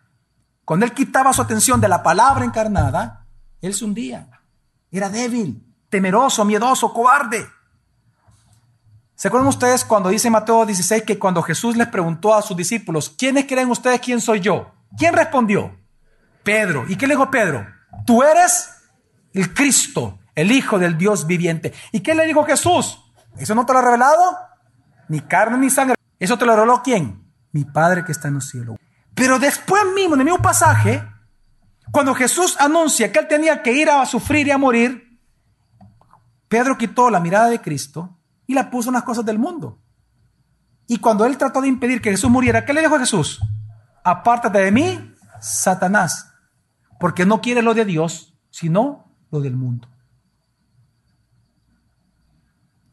cuando 0.65 0.86
él 0.86 0.93
quitaba 0.93 1.34
su 1.34 1.41
atención 1.41 1.82
de 1.82 1.88
la 1.88 2.04
palabra 2.04 2.45
encarnada, 2.45 3.28
él 3.62 3.74
se 3.74 3.86
hundía. 3.86 4.30
Era 4.91 5.10
débil, 5.10 5.65
temeroso, 5.89 6.45
miedoso, 6.45 6.93
cobarde. 6.93 7.47
¿Se 9.15 9.28
acuerdan 9.28 9.50
ustedes 9.50 9.86
cuando 9.86 10.10
dice 10.10 10.30
Mateo 10.30 10.65
16 10.65 11.04
que 11.04 11.19
cuando 11.19 11.43
Jesús 11.43 11.78
les 11.78 11.88
preguntó 11.88 12.34
a 12.34 12.41
sus 12.41 12.58
discípulos, 12.58 13.10
¿quiénes 13.10 13.45
creen 13.45 13.69
ustedes 13.69 14.00
quién 14.00 14.19
soy 14.19 14.39
yo? 14.39 14.71
¿Quién 14.97 15.13
respondió? 15.13 15.80
Pedro. 16.43 16.86
¿Y 16.88 16.95
qué 16.95 17.08
le 17.08 17.15
dijo 17.15 17.30
Pedro? 17.30 17.65
Tú 18.06 18.23
eres 18.23 18.69
el 19.34 19.54
Cristo, 19.54 20.19
el 20.36 20.51
Hijo 20.51 20.80
del 20.80 20.97
Dios 20.97 21.27
viviente. 21.27 21.73
¿Y 21.91 22.01
qué 22.01 22.15
le 22.15 22.25
dijo 22.25 22.43
Jesús? 22.43 22.99
¿Eso 23.38 23.56
no 23.56 23.65
te 23.65 23.73
lo 23.73 23.80
ha 23.80 23.84
revelado? 23.84 24.38
Ni 25.08 25.21
carne 25.21 25.58
ni 25.58 25.69
sangre. 25.69 25.95
¿Eso 26.19 26.38
te 26.38 26.45
lo 26.45 26.56
reveló 26.56 26.82
quién? 26.84 27.23
Mi 27.51 27.65
Padre 27.65 28.04
que 28.04 28.12
está 28.12 28.27
en 28.27 28.36
los 28.36 28.49
cielos. 28.49 28.77
Pero 29.13 29.39
después 29.39 29.84
mismo, 29.95 30.15
en 30.15 30.21
el 30.21 30.25
mismo 30.25 30.41
pasaje, 30.41 31.04
cuando 31.91 32.15
Jesús 32.15 32.56
anuncia 32.60 33.12
que 33.12 33.19
él 33.19 33.27
tenía 33.27 33.62
que 33.62 33.73
ir 33.73 33.89
a 33.89 34.06
sufrir 34.06 34.47
y 34.47 34.51
a 34.51 34.58
morir, 34.58 35.19
Pedro 36.47 36.77
quitó 36.77 37.10
la 37.10 37.19
mirada 37.19 37.47
de 37.47 37.62
Cristo 37.62 38.17
y 38.47 38.54
la 38.54 38.69
puso 38.69 38.89
en 38.89 38.95
las 38.95 39.04
cosas 39.04 39.25
del 39.25 39.39
mundo. 39.39 39.80
Y 40.88 40.97
cuando 40.97 41.25
él 41.25 41.38
trató 41.38 41.62
de 41.62 41.67
impedir 41.67 42.01
que 42.01 42.12
Jesús 42.12 42.30
muriera, 42.30 42.65
¿qué 42.65 42.73
le 42.73 42.82
dijo 42.82 42.95
a 42.95 42.99
Jesús? 42.99 43.39
Apártate 44.04 44.60
de 44.60 44.71
mí, 44.71 45.15
Satanás, 45.39 46.30
porque 47.01 47.25
no 47.25 47.41
quiere 47.41 47.63
lo 47.63 47.73
de 47.73 47.83
Dios, 47.83 48.35
sino 48.51 49.11
lo 49.31 49.41
del 49.41 49.55
mundo. 49.55 49.87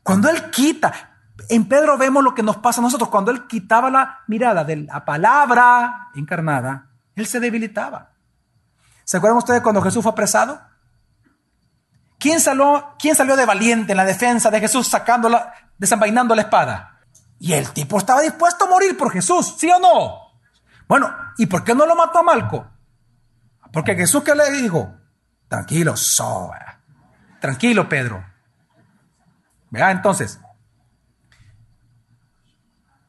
Cuando 0.03 0.31
él 0.31 0.49
quita, 0.51 1.21
en 1.51 1.69
Pedro 1.69 1.99
vemos 1.99 2.25
lo 2.25 2.35
que 2.35 2.43
nos 2.43 2.57
pasa 2.57 2.81
a 2.81 2.85
nosotros, 2.85 3.11
cuando 3.11 3.31
él 3.31 3.47
quitaba 3.47 3.91
la 3.91 4.21
mirada 4.27 4.65
de 4.65 4.77
la 4.77 5.05
palabra 5.05 6.09
encarnada, 6.15 6.89
él 7.15 7.27
se 7.27 7.39
debilitaba. 7.39 8.13
¿Se 9.05 9.19
acuerdan 9.19 9.37
ustedes 9.37 9.61
cuando 9.61 9.83
Jesús 9.83 10.03
fue 10.03 10.13
apresado? 10.13 10.59
¿Quién 12.19 12.41
salió, 12.41 12.95
¿Quién 12.99 13.15
salió 13.15 13.37
de 13.37 13.45
valiente 13.45 13.93
en 13.93 13.99
la 13.99 14.07
defensa 14.07 14.51
de 14.51 14.61
Jesús 14.61 14.89
sacándola, 14.89 15.53
desenvainando 15.77 16.35
la 16.35 16.43
espada? 16.43 17.01
Y 17.39 17.53
el 17.53 17.71
tipo 17.73 17.99
estaba 17.99 18.23
dispuesto 18.23 18.65
a 18.65 18.71
morir 18.71 18.97
por 18.97 19.13
Jesús, 19.13 19.55
¿sí 19.59 19.71
o 19.71 19.79
no? 19.79 20.15
Bueno, 20.89 21.15
¿y 21.37 21.45
por 21.45 21.63
qué 21.63 21.75
no 21.75 21.85
lo 21.85 21.95
mató 21.95 22.21
a 22.21 22.23
Malco? 22.23 22.78
Porque 23.73 23.95
Jesús 23.95 24.23
que 24.23 24.35
le 24.35 24.51
dijo, 24.51 24.95
tranquilo, 25.49 25.97
so, 25.97 26.51
tranquilo 27.41 27.89
Pedro. 27.89 28.25
Vea 29.71 29.91
entonces. 29.91 30.41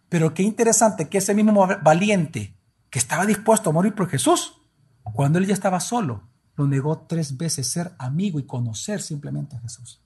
Pero 0.10 0.34
qué 0.34 0.44
interesante 0.44 1.08
que 1.08 1.20
ese 1.20 1.34
mismo 1.34 1.68
valiente 1.82 2.56
que 2.90 3.00
estaba 3.00 3.26
dispuesto 3.26 3.70
a 3.70 3.74
morir 3.74 3.94
por 3.94 4.10
Jesús, 4.10 4.60
cuando 5.04 5.40
él 5.40 5.46
ya 5.46 5.54
estaba 5.54 5.80
solo, 5.80 6.28
lo 6.56 6.68
negó 6.68 7.06
tres 7.08 7.38
veces 7.38 7.72
ser 7.72 7.94
amigo 8.00 8.40
y 8.40 8.46
conocer 8.46 9.02
simplemente 9.02 9.56
a 9.56 9.60
Jesús. 9.60 10.02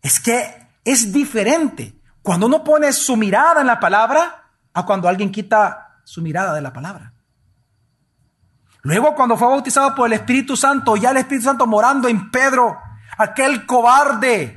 Es 0.00 0.18
que 0.18 0.68
es 0.84 1.12
diferente 1.12 2.00
cuando 2.22 2.46
uno 2.46 2.64
pone 2.64 2.92
su 2.92 3.16
mirada 3.16 3.60
en 3.60 3.66
la 3.66 3.78
palabra 3.78 4.50
a 4.72 4.86
cuando 4.86 5.08
alguien 5.08 5.30
quita 5.30 5.91
su 6.04 6.22
mirada 6.22 6.54
de 6.54 6.62
la 6.62 6.72
palabra. 6.72 7.12
Luego 8.82 9.14
cuando 9.14 9.36
fue 9.36 9.48
bautizado 9.48 9.94
por 9.94 10.06
el 10.06 10.14
Espíritu 10.14 10.56
Santo, 10.56 10.96
ya 10.96 11.10
el 11.10 11.18
Espíritu 11.18 11.44
Santo 11.44 11.66
morando 11.66 12.08
en 12.08 12.30
Pedro, 12.30 12.78
aquel 13.16 13.64
cobarde, 13.64 14.56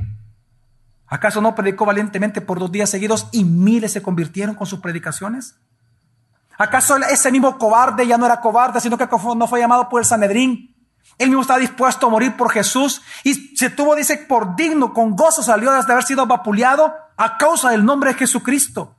¿acaso 1.05 1.41
no 1.41 1.53
predicó 1.53 1.86
valientemente 1.86 2.41
por 2.41 2.60
dos 2.60 2.71
días 2.71 2.89
seguidos 2.89 3.27
y 3.31 3.43
miles 3.43 3.91
se 3.91 4.01
convirtieron 4.01 4.55
con 4.55 4.65
sus 4.65 4.79
predicaciones? 4.79 5.60
¿Acaso 6.58 6.97
ese 6.97 7.31
mismo 7.31 7.58
cobarde 7.58 8.08
ya 8.08 8.17
no 8.17 8.25
era 8.25 8.41
cobarde, 8.41 8.79
sino 8.79 8.97
que 8.97 9.08
no 9.36 9.47
fue 9.47 9.60
llamado 9.60 9.89
por 9.89 10.01
el 10.01 10.05
Sanedrín? 10.05 10.75
Él 11.17 11.29
mismo 11.29 11.41
estaba 11.41 11.60
dispuesto 11.60 12.08
a 12.08 12.10
morir 12.10 12.36
por 12.36 12.51
Jesús 12.51 13.01
y 13.23 13.55
se 13.55 13.69
tuvo, 13.69 13.95
dice, 13.95 14.17
por 14.17 14.55
digno, 14.55 14.93
con 14.93 15.15
gozo 15.15 15.43
salió 15.43 15.71
de 15.71 15.79
haber 15.79 16.03
sido 16.03 16.25
vapuleado 16.25 16.93
a 17.15 17.38
causa 17.38 17.69
del 17.69 17.86
nombre 17.86 18.12
de 18.12 18.19
Jesucristo. 18.19 18.94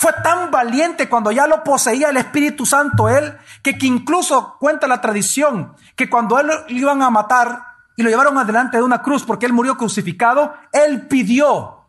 Fue 0.00 0.14
tan 0.24 0.50
valiente 0.50 1.10
cuando 1.10 1.30
ya 1.30 1.46
lo 1.46 1.62
poseía 1.62 2.08
el 2.08 2.16
Espíritu 2.16 2.64
Santo 2.64 3.10
él, 3.10 3.36
que, 3.62 3.76
incluso 3.82 4.56
cuenta 4.58 4.86
la 4.86 5.02
tradición 5.02 5.74
que 5.94 6.08
cuando 6.08 6.40
él 6.40 6.46
lo 6.46 6.74
iban 6.74 7.02
a 7.02 7.10
matar 7.10 7.62
y 7.98 8.02
lo 8.02 8.08
llevaron 8.08 8.38
adelante 8.38 8.78
de 8.78 8.82
una 8.82 9.02
cruz 9.02 9.24
porque 9.24 9.44
él 9.44 9.52
murió 9.52 9.76
crucificado, 9.76 10.54
él 10.72 11.06
pidió 11.06 11.84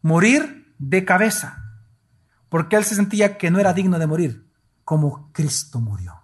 morir 0.00 0.74
de 0.78 1.04
cabeza 1.04 1.62
porque 2.48 2.76
él 2.76 2.84
se 2.86 2.94
sentía 2.94 3.36
que 3.36 3.50
no 3.50 3.58
era 3.58 3.74
digno 3.74 3.98
de 3.98 4.06
morir 4.06 4.50
como 4.82 5.30
Cristo 5.32 5.80
murió. 5.80 6.22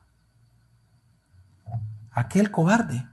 Aquel 2.12 2.50
cobarde 2.50 3.06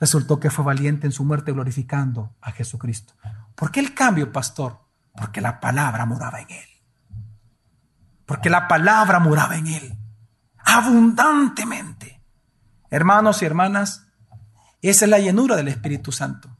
resultó 0.00 0.40
que 0.40 0.50
fue 0.50 0.64
valiente 0.64 1.06
en 1.06 1.12
su 1.12 1.22
muerte 1.22 1.52
glorificando 1.52 2.34
a 2.40 2.50
Jesucristo. 2.50 3.14
¿Por 3.54 3.70
qué 3.70 3.78
el 3.78 3.94
cambio, 3.94 4.32
pastor? 4.32 4.80
Porque 5.14 5.40
la 5.40 5.60
palabra 5.60 6.04
moraba 6.04 6.40
en 6.40 6.50
él. 6.50 6.77
Porque 8.28 8.50
la 8.50 8.68
palabra 8.68 9.18
moraba 9.20 9.56
en 9.56 9.68
él. 9.68 9.98
Abundantemente. 10.58 12.22
Hermanos 12.90 13.40
y 13.40 13.46
hermanas, 13.46 14.06
esa 14.82 15.06
es 15.06 15.10
la 15.10 15.18
llenura 15.18 15.56
del 15.56 15.68
Espíritu 15.68 16.12
Santo. 16.12 16.50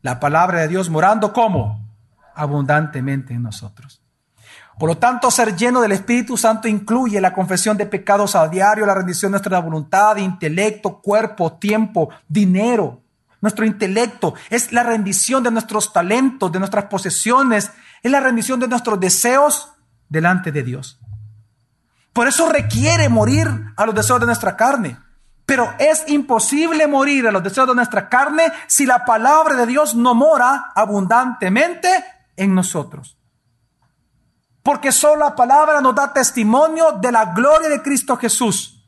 La 0.00 0.18
palabra 0.18 0.62
de 0.62 0.68
Dios 0.68 0.90
morando 0.90 1.32
como 1.32 1.96
abundantemente 2.34 3.34
en 3.34 3.44
nosotros. 3.44 4.02
Por 4.80 4.88
lo 4.88 4.98
tanto, 4.98 5.30
ser 5.30 5.54
lleno 5.54 5.80
del 5.80 5.92
Espíritu 5.92 6.36
Santo 6.36 6.66
incluye 6.66 7.20
la 7.20 7.32
confesión 7.32 7.76
de 7.76 7.86
pecados 7.86 8.34
a 8.34 8.48
diario, 8.48 8.84
la 8.84 8.94
rendición 8.94 9.30
de 9.30 9.34
nuestra 9.34 9.60
voluntad, 9.60 10.16
intelecto, 10.16 11.00
cuerpo, 11.00 11.52
tiempo, 11.52 12.08
dinero. 12.26 13.00
Nuestro 13.40 13.64
intelecto 13.64 14.34
es 14.50 14.72
la 14.72 14.82
rendición 14.82 15.44
de 15.44 15.52
nuestros 15.52 15.92
talentos, 15.92 16.50
de 16.50 16.58
nuestras 16.58 16.86
posesiones, 16.86 17.70
es 18.02 18.10
la 18.10 18.18
rendición 18.18 18.58
de 18.58 18.66
nuestros 18.66 18.98
deseos 18.98 19.72
delante 20.08 20.50
de 20.50 20.64
Dios. 20.64 20.98
Por 22.12 22.28
eso 22.28 22.48
requiere 22.48 23.08
morir 23.08 23.48
a 23.76 23.86
los 23.86 23.94
deseos 23.94 24.20
de 24.20 24.26
nuestra 24.26 24.56
carne. 24.56 24.98
Pero 25.46 25.72
es 25.78 26.04
imposible 26.08 26.86
morir 26.86 27.26
a 27.26 27.32
los 27.32 27.42
deseos 27.42 27.68
de 27.68 27.74
nuestra 27.74 28.08
carne 28.08 28.44
si 28.66 28.86
la 28.86 29.04
palabra 29.04 29.56
de 29.56 29.66
Dios 29.66 29.94
no 29.94 30.14
mora 30.14 30.72
abundantemente 30.74 31.88
en 32.36 32.54
nosotros. 32.54 33.18
Porque 34.62 34.92
solo 34.92 35.24
la 35.24 35.34
palabra 35.34 35.80
nos 35.80 35.94
da 35.94 36.12
testimonio 36.12 36.92
de 36.92 37.10
la 37.10 37.34
gloria 37.34 37.68
de 37.68 37.82
Cristo 37.82 38.16
Jesús. 38.16 38.86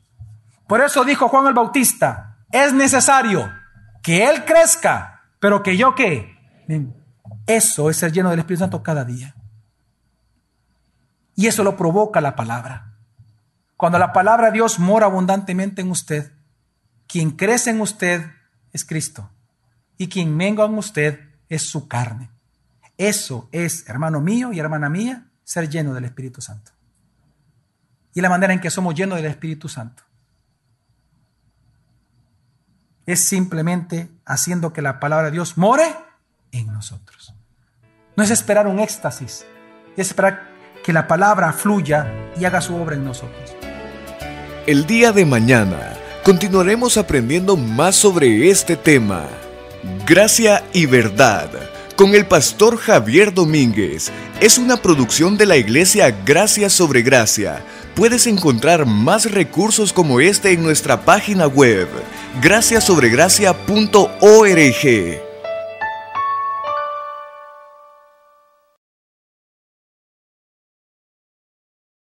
Por 0.67 0.81
eso 0.81 1.03
dijo 1.03 1.27
Juan 1.27 1.47
el 1.47 1.53
Bautista, 1.53 2.37
es 2.49 2.73
necesario 2.73 3.51
que 4.01 4.25
Él 4.27 4.45
crezca, 4.45 5.23
pero 5.39 5.61
que 5.61 5.75
yo 5.75 5.93
qué. 5.93 6.37
Eso 7.45 7.89
es 7.89 7.97
ser 7.97 8.11
lleno 8.11 8.29
del 8.29 8.39
Espíritu 8.39 8.61
Santo 8.61 8.81
cada 8.81 9.03
día. 9.03 9.35
Y 11.35 11.47
eso 11.47 11.63
lo 11.63 11.75
provoca 11.75 12.21
la 12.21 12.35
palabra. 12.35 12.94
Cuando 13.77 13.99
la 13.99 14.13
palabra 14.13 14.47
de 14.47 14.53
Dios 14.53 14.79
mora 14.79 15.05
abundantemente 15.05 15.81
en 15.81 15.91
usted, 15.91 16.31
quien 17.07 17.31
crece 17.31 17.71
en 17.71 17.81
usted 17.81 18.25
es 18.71 18.85
Cristo. 18.85 19.29
Y 19.97 20.07
quien 20.07 20.35
mengua 20.35 20.65
en 20.65 20.77
usted 20.77 21.19
es 21.49 21.63
su 21.63 21.87
carne. 21.87 22.29
Eso 22.97 23.49
es, 23.51 23.87
hermano 23.89 24.21
mío 24.21 24.53
y 24.53 24.59
hermana 24.59 24.89
mía, 24.89 25.27
ser 25.43 25.69
lleno 25.69 25.93
del 25.93 26.05
Espíritu 26.05 26.41
Santo. 26.41 26.71
Y 28.13 28.21
la 28.21 28.29
manera 28.29 28.53
en 28.53 28.61
que 28.61 28.71
somos 28.71 28.95
llenos 28.95 29.17
del 29.17 29.25
Espíritu 29.25 29.67
Santo 29.67 30.03
es 33.05 33.23
simplemente 33.23 34.09
haciendo 34.25 34.73
que 34.73 34.81
la 34.81 34.99
palabra 34.99 35.27
de 35.27 35.31
Dios 35.31 35.57
more 35.57 35.83
en 36.51 36.67
nosotros. 36.67 37.33
No 38.15 38.23
es 38.23 38.31
esperar 38.31 38.67
un 38.67 38.79
éxtasis, 38.79 39.45
es 39.95 40.07
esperar 40.07 40.49
que 40.83 40.93
la 40.93 41.07
palabra 41.07 41.51
fluya 41.53 42.11
y 42.37 42.45
haga 42.45 42.61
su 42.61 42.75
obra 42.75 42.95
en 42.95 43.03
nosotros. 43.03 43.54
El 44.67 44.85
día 44.87 45.11
de 45.11 45.25
mañana 45.25 45.93
continuaremos 46.23 46.97
aprendiendo 46.97 47.55
más 47.55 47.95
sobre 47.95 48.49
este 48.49 48.75
tema. 48.75 49.27
Gracia 50.07 50.63
y 50.73 50.87
verdad 50.87 51.51
con 51.95 52.15
el 52.15 52.25
pastor 52.25 52.77
Javier 52.77 53.31
Domínguez. 53.31 54.11
Es 54.41 54.57
una 54.57 54.77
producción 54.77 55.37
de 55.37 55.45
la 55.45 55.57
iglesia 55.57 56.09
Gracia 56.25 56.71
sobre 56.71 57.03
Gracia. 57.03 57.63
Puedes 57.93 58.25
encontrar 58.25 58.87
más 58.87 59.31
recursos 59.31 59.93
como 59.93 60.19
este 60.19 60.53
en 60.53 60.63
nuestra 60.63 61.05
página 61.05 61.45
web, 61.45 61.87
graciasobregracia.org. 62.41 65.24